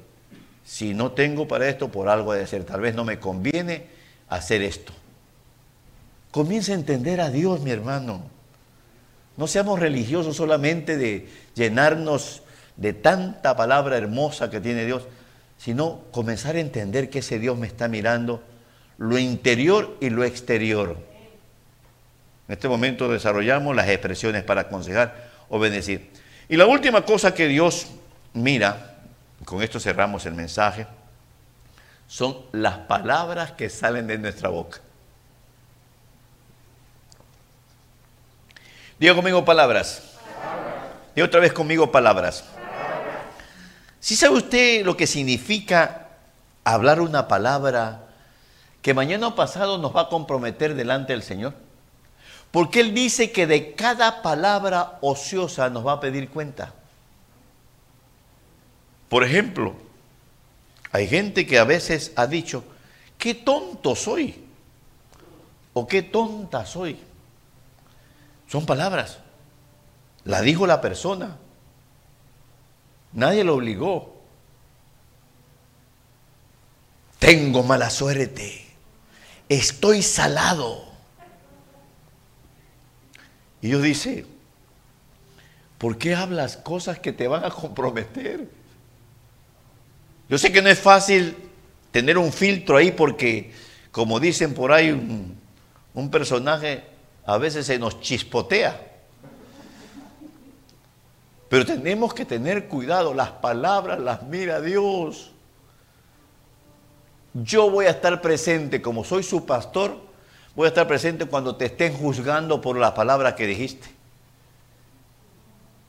Si 0.63 0.93
no 0.93 1.13
tengo 1.13 1.47
para 1.47 1.67
esto, 1.67 1.89
por 1.89 2.09
algo 2.09 2.33
de 2.33 2.45
ser. 2.45 2.63
Tal 2.63 2.81
vez 2.81 2.93
no 2.93 3.03
me 3.03 3.19
conviene 3.19 3.87
hacer 4.27 4.61
esto. 4.61 4.93
Comienza 6.29 6.73
a 6.73 6.75
entender 6.75 7.21
a 7.21 7.31
Dios, 7.31 7.61
mi 7.61 7.71
hermano. 7.71 8.38
No 9.39 9.47
seamos 9.47 9.79
religiosos 9.79 10.35
solamente 10.35 10.97
de 10.97 11.29
llenarnos 11.55 12.41
de 12.75 12.91
tanta 12.91 13.55
palabra 13.55 13.95
hermosa 13.95 14.49
que 14.49 14.59
tiene 14.59 14.83
Dios, 14.83 15.03
sino 15.57 16.01
comenzar 16.11 16.57
a 16.57 16.59
entender 16.59 17.09
que 17.09 17.19
ese 17.19 17.39
Dios 17.39 17.57
me 17.57 17.65
está 17.65 17.87
mirando 17.87 18.43
lo 18.97 19.17
interior 19.17 19.95
y 20.01 20.09
lo 20.09 20.25
exterior. 20.25 20.97
En 22.49 22.53
este 22.53 22.67
momento 22.67 23.07
desarrollamos 23.07 23.73
las 23.77 23.87
expresiones 23.87 24.43
para 24.43 24.61
aconsejar 24.61 25.29
o 25.47 25.57
bendecir. 25.57 26.09
Y 26.49 26.57
la 26.57 26.65
última 26.65 27.05
cosa 27.05 27.33
que 27.33 27.47
Dios 27.47 27.87
mira, 28.33 28.97
con 29.45 29.63
esto 29.63 29.79
cerramos 29.79 30.25
el 30.25 30.33
mensaje, 30.33 30.85
son 32.09 32.39
las 32.51 32.77
palabras 32.79 33.53
que 33.53 33.69
salen 33.69 34.05
de 34.05 34.17
nuestra 34.17 34.49
boca. 34.49 34.81
Diga 38.99 39.15
conmigo 39.15 39.45
palabras. 39.45 40.03
Y 41.15 41.21
otra 41.21 41.39
vez 41.39 41.53
conmigo 41.53 41.91
palabras. 41.91 42.43
Si 43.99 44.15
sabe 44.15 44.37
usted 44.37 44.85
lo 44.85 44.97
que 44.97 45.07
significa 45.07 46.07
hablar 46.63 47.01
una 47.01 47.27
palabra 47.27 48.05
que 48.81 48.93
mañana 48.93 49.27
o 49.27 49.35
pasado 49.35 49.77
nos 49.77 49.95
va 49.95 50.01
a 50.01 50.09
comprometer 50.09 50.75
delante 50.75 51.13
del 51.13 51.23
Señor? 51.23 51.53
Porque 52.51 52.79
Él 52.79 52.93
dice 52.93 53.31
que 53.31 53.47
de 53.47 53.73
cada 53.73 54.21
palabra 54.21 54.97
ociosa 55.01 55.69
nos 55.69 55.85
va 55.85 55.93
a 55.93 55.99
pedir 55.99 56.29
cuenta. 56.29 56.73
Por 59.07 59.23
ejemplo, 59.23 59.75
hay 60.91 61.07
gente 61.07 61.45
que 61.45 61.59
a 61.59 61.63
veces 61.63 62.11
ha 62.15 62.27
dicho, 62.27 62.63
qué 63.17 63.33
tonto 63.33 63.95
soy 63.95 64.43
o 65.73 65.87
qué 65.87 66.01
tonta 66.01 66.65
soy. 66.65 66.99
Son 68.49 68.65
palabras. 68.65 69.19
La 70.25 70.41
dijo 70.41 70.65
la 70.65 70.81
persona. 70.81 71.37
Nadie 73.13 73.43
lo 73.43 73.55
obligó. 73.55 74.15
Tengo 77.19 77.63
mala 77.63 77.91
suerte. 77.91 78.65
Estoy 79.47 80.01
salado. 80.01 80.83
Y 83.61 83.67
Dios 83.67 83.83
dice, 83.83 84.25
¿por 85.77 85.97
qué 85.97 86.15
hablas 86.15 86.57
cosas 86.57 86.97
que 86.99 87.13
te 87.13 87.27
van 87.27 87.43
a 87.43 87.51
comprometer? 87.51 88.49
Yo 90.27 90.37
sé 90.37 90.51
que 90.51 90.61
no 90.61 90.69
es 90.69 90.79
fácil 90.79 91.35
tener 91.91 92.17
un 92.17 92.31
filtro 92.31 92.77
ahí 92.77 92.91
porque, 92.91 93.51
como 93.91 94.19
dicen 94.19 94.53
por 94.53 94.71
ahí, 94.71 94.91
un, 94.91 95.37
un 95.93 96.09
personaje 96.09 96.83
a 97.30 97.38
veces 97.38 97.67
se 97.67 97.77
nos 97.77 98.01
chispotea. 98.01 98.88
Pero 101.47 101.63
tenemos 101.63 102.11
que 102.11 102.25
tener 102.25 102.67
cuidado, 102.67 103.13
las 103.13 103.30
palabras 103.30 103.99
las 103.99 104.23
mira 104.23 104.59
Dios. 104.61 105.32
Yo 107.36 107.69
voy 107.69 107.86
a 107.86 107.91
estar 107.91 108.19
presente, 108.19 108.82
como 108.82 109.03
soy 109.03 109.21
su 109.21 109.45
pastor, 109.45 109.95
voy 110.55 110.65
a 110.65 110.69
estar 110.69 110.88
presente 110.88 111.27
cuando 111.27 111.55
te 111.55 111.65
estén 111.65 111.93
juzgando 111.93 112.61
por 112.61 112.75
la 112.77 112.95
palabra 112.95 113.36
que 113.36 113.45
dijiste. 113.45 113.88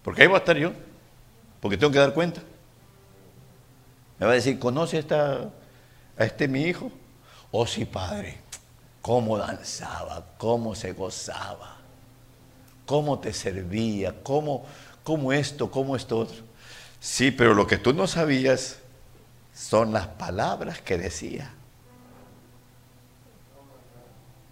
Porque 0.02 0.20
ahí 0.20 0.28
voy 0.28 0.36
a 0.36 0.40
estar 0.40 0.58
yo, 0.58 0.72
porque 1.60 1.78
tengo 1.78 1.90
que 1.90 2.00
dar 2.00 2.12
cuenta. 2.12 2.42
Me 4.18 4.26
va 4.26 4.32
a 4.32 4.34
decir, 4.34 4.58
¿conoce 4.58 5.02
a 5.08 5.48
este 6.22 6.48
mi 6.48 6.64
hijo? 6.64 6.92
Oh 7.50 7.66
sí, 7.66 7.86
padre, 7.86 8.39
cómo 9.02 9.38
danzaba, 9.38 10.24
cómo 10.38 10.74
se 10.74 10.92
gozaba, 10.92 11.76
cómo 12.86 13.18
te 13.18 13.32
servía, 13.32 14.14
cómo, 14.22 14.64
cómo 15.02 15.32
esto, 15.32 15.70
cómo 15.70 15.96
esto 15.96 16.18
otro. 16.18 16.36
Sí, 17.00 17.30
pero 17.30 17.54
lo 17.54 17.66
que 17.66 17.78
tú 17.78 17.94
no 17.94 18.06
sabías 18.06 18.78
son 19.54 19.92
las 19.92 20.06
palabras 20.06 20.80
que 20.80 20.98
decía. 20.98 21.50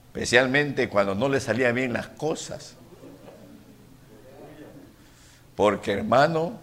Especialmente 0.07 0.89
cuando 0.89 1.15
no 1.15 1.29
le 1.29 1.41
salían 1.41 1.75
bien 1.75 1.93
las 1.93 2.09
cosas. 2.09 2.75
Porque 5.55 5.93
hermano, 5.93 6.59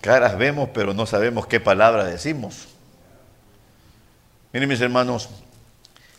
caras 0.00 0.38
vemos, 0.38 0.68
pero 0.72 0.94
no 0.94 1.06
sabemos 1.06 1.46
qué 1.46 1.58
palabra 1.58 2.04
decimos. 2.04 2.68
Miren 4.52 4.68
mis 4.68 4.80
hermanos, 4.80 5.28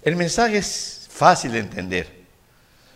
el 0.03 0.15
mensaje 0.15 0.57
es 0.57 1.07
fácil 1.09 1.51
de 1.53 1.59
entender. 1.59 2.23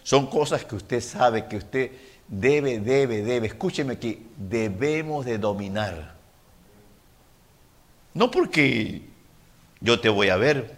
Son 0.03 0.27
cosas 0.27 0.63
que 0.63 0.75
usted 0.75 1.01
sabe, 1.01 1.47
que 1.47 1.57
usted 1.57 1.91
debe, 2.27 2.79
debe, 2.79 3.21
debe. 3.23 3.47
Escúcheme 3.47 3.93
aquí, 3.93 4.27
debemos 4.37 5.25
de 5.25 5.37
dominar. 5.37 6.15
No 8.13 8.31
porque 8.31 9.01
yo 9.79 9.99
te 9.99 10.09
voy 10.09 10.29
a 10.29 10.37
ver, 10.37 10.75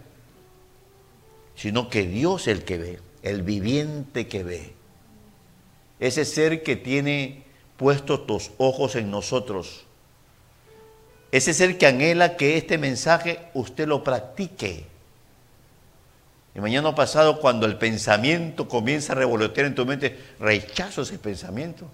sino 1.56 1.88
que 1.88 2.06
Dios 2.06 2.42
es 2.42 2.58
el 2.58 2.64
que 2.64 2.78
ve, 2.78 3.00
el 3.22 3.42
viviente 3.42 4.28
que 4.28 4.44
ve. 4.44 4.74
Ese 5.98 6.24
ser 6.24 6.62
que 6.62 6.76
tiene 6.76 7.44
puestos 7.76 8.26
tus 8.26 8.50
ojos 8.58 8.96
en 8.96 9.10
nosotros. 9.10 9.86
Ese 11.32 11.54
ser 11.54 11.78
que 11.78 11.86
anhela 11.86 12.36
que 12.36 12.56
este 12.56 12.78
mensaje 12.78 13.38
usted 13.54 13.86
lo 13.86 14.02
practique. 14.02 14.89
Y 16.54 16.60
mañana 16.60 16.94
pasado, 16.94 17.40
cuando 17.40 17.66
el 17.66 17.76
pensamiento 17.78 18.68
comienza 18.68 19.12
a 19.12 19.16
revolotear 19.16 19.66
en 19.66 19.74
tu 19.74 19.86
mente, 19.86 20.18
rechazo 20.40 21.02
ese 21.02 21.18
pensamiento. 21.18 21.88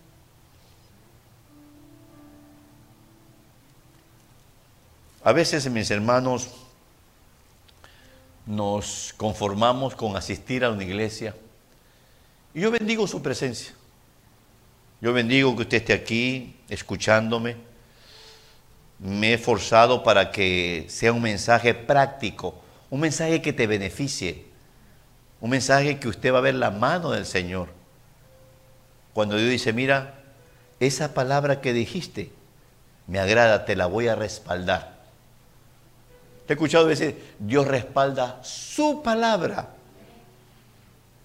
A 5.22 5.32
veces, 5.32 5.68
mis 5.68 5.90
hermanos, 5.90 6.48
nos 8.46 9.12
conformamos 9.16 9.94
con 9.96 10.16
asistir 10.16 10.64
a 10.64 10.70
una 10.70 10.84
iglesia. 10.84 11.34
Y 12.54 12.61
yo 12.61 12.70
bendigo 12.70 13.07
su 13.07 13.20
presencia. 13.20 13.74
Yo 15.00 15.12
bendigo 15.12 15.54
que 15.57 15.62
usted 15.62 15.78
esté 15.78 15.92
aquí 15.92 16.57
escuchándome. 16.68 17.57
Me 18.98 19.32
he 19.32 19.34
esforzado 19.34 20.02
para 20.02 20.30
que 20.30 20.86
sea 20.88 21.12
un 21.12 21.20
mensaje 21.20 21.74
práctico, 21.74 22.54
un 22.91 23.01
mensaje 23.01 23.43
que 23.43 23.53
te 23.53 23.66
beneficie, 23.66 24.45
un 25.41 25.51
mensaje 25.51 25.99
que 25.99 26.09
usted 26.09 26.32
va 26.32 26.39
a 26.39 26.43
ver 26.43 26.55
la 26.55 26.70
mano 26.70 27.11
del 27.11 27.26
Señor. 27.26 27.68
Cuando 29.12 29.37
Dios 29.37 29.51
dice, 29.51 29.72
mira, 29.72 30.14
esa 30.80 31.14
palabra 31.14 31.61
que 31.61 31.72
dijiste 31.72 32.30
me 33.07 33.20
agrada, 33.20 33.64
te 33.64 33.76
la 33.76 33.87
voy 33.87 34.09
a 34.09 34.16
respaldar. 34.16 34.97
Te 36.47 36.53
he 36.53 36.55
escuchado 36.55 36.87
decir, 36.87 37.34
Dios 37.39 37.66
respalda 37.66 38.41
su 38.43 39.03
palabra. 39.03 39.70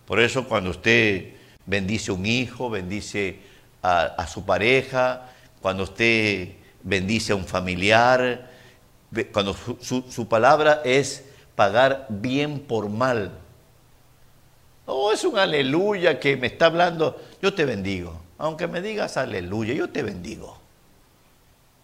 Por 0.06 0.20
eso 0.20 0.48
cuando 0.48 0.70
usted 0.70 1.34
bendice 1.66 2.12
un 2.12 2.26
hijo, 2.26 2.70
bendice 2.70 3.40
a, 3.82 4.28
su 4.28 4.46
pareja, 4.46 5.30
cuando 5.60 5.84
usted 5.84 6.50
bendice 6.84 7.34
a 7.34 7.36
un 7.36 7.46
familiar, 7.46 8.50
cuando 9.32 9.56
su 9.56 10.28
palabra 10.28 10.82
es 10.84 11.31
pagar 11.56 12.08
bien 12.10 12.60
por 12.60 12.90
mal. 12.90 13.32
No 14.88 15.12
es 15.12 15.24
un 15.24 15.38
aleluya 15.38 16.20
que 16.20 16.38
me 16.38 16.48
está 16.48 16.68
hablando, 16.68 17.22
yo 17.42 17.54
te 17.54 17.66
bendigo. 17.66 18.20
Aunque 18.38 18.68
me 18.68 18.82
digas 18.82 19.18
aleluya, 19.18 19.74
yo 19.74 19.90
te 19.90 20.04
bendigo. 20.04 20.58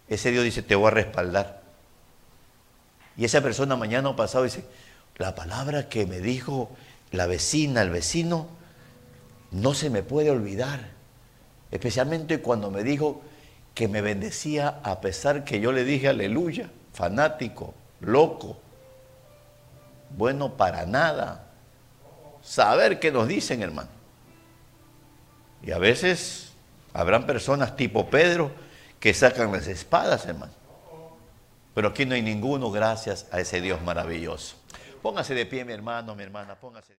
Ese 0.08 0.30
Dios 0.30 0.44
dice, 0.44 0.62
te 0.62 0.74
voy 0.74 0.88
a 0.88 0.90
respaldar. 0.90 1.62
Y 3.16 3.24
esa 3.24 3.40
persona 3.42 3.76
mañana 3.76 4.08
o 4.08 4.16
pasado 4.16 4.44
dice, 4.44 4.64
la 5.16 5.34
palabra 5.34 5.88
que 5.88 6.06
me 6.06 6.20
dijo 6.20 6.70
la 7.10 7.26
vecina, 7.26 7.82
el 7.82 7.90
vecino, 7.90 8.48
no 9.50 9.74
se 9.74 9.90
me 9.90 10.02
puede 10.02 10.30
olvidar. 10.30 10.90
Especialmente 11.70 12.40
cuando 12.40 12.70
me 12.70 12.82
dijo 12.82 13.22
que 13.74 13.88
me 13.88 14.00
bendecía 14.00 14.80
a 14.82 15.00
pesar 15.00 15.44
que 15.44 15.60
yo 15.60 15.72
le 15.72 15.84
dije 15.84 16.08
aleluya, 16.08 16.70
fanático, 16.92 17.74
loco, 18.00 18.56
bueno 20.10 20.56
para 20.56 20.86
nada. 20.86 21.46
Saber 22.42 23.00
qué 23.00 23.12
nos 23.12 23.28
dicen, 23.28 23.62
hermano. 23.62 23.90
Y 25.62 25.72
a 25.72 25.78
veces 25.78 26.52
habrán 26.92 27.26
personas 27.26 27.76
tipo 27.76 28.08
Pedro 28.08 28.50
que 29.00 29.12
sacan 29.14 29.52
las 29.52 29.66
espadas, 29.66 30.26
hermano. 30.26 30.52
Pero 31.74 31.88
aquí 31.88 32.06
no 32.06 32.14
hay 32.14 32.22
ninguno 32.22 32.70
gracias 32.70 33.26
a 33.30 33.40
ese 33.40 33.60
Dios 33.60 33.82
maravilloso. 33.82 34.56
Póngase 35.02 35.34
de 35.34 35.46
pie, 35.46 35.64
mi 35.64 35.72
hermano, 35.72 36.14
mi 36.14 36.22
hermana, 36.24 36.56
póngase. 36.56 36.94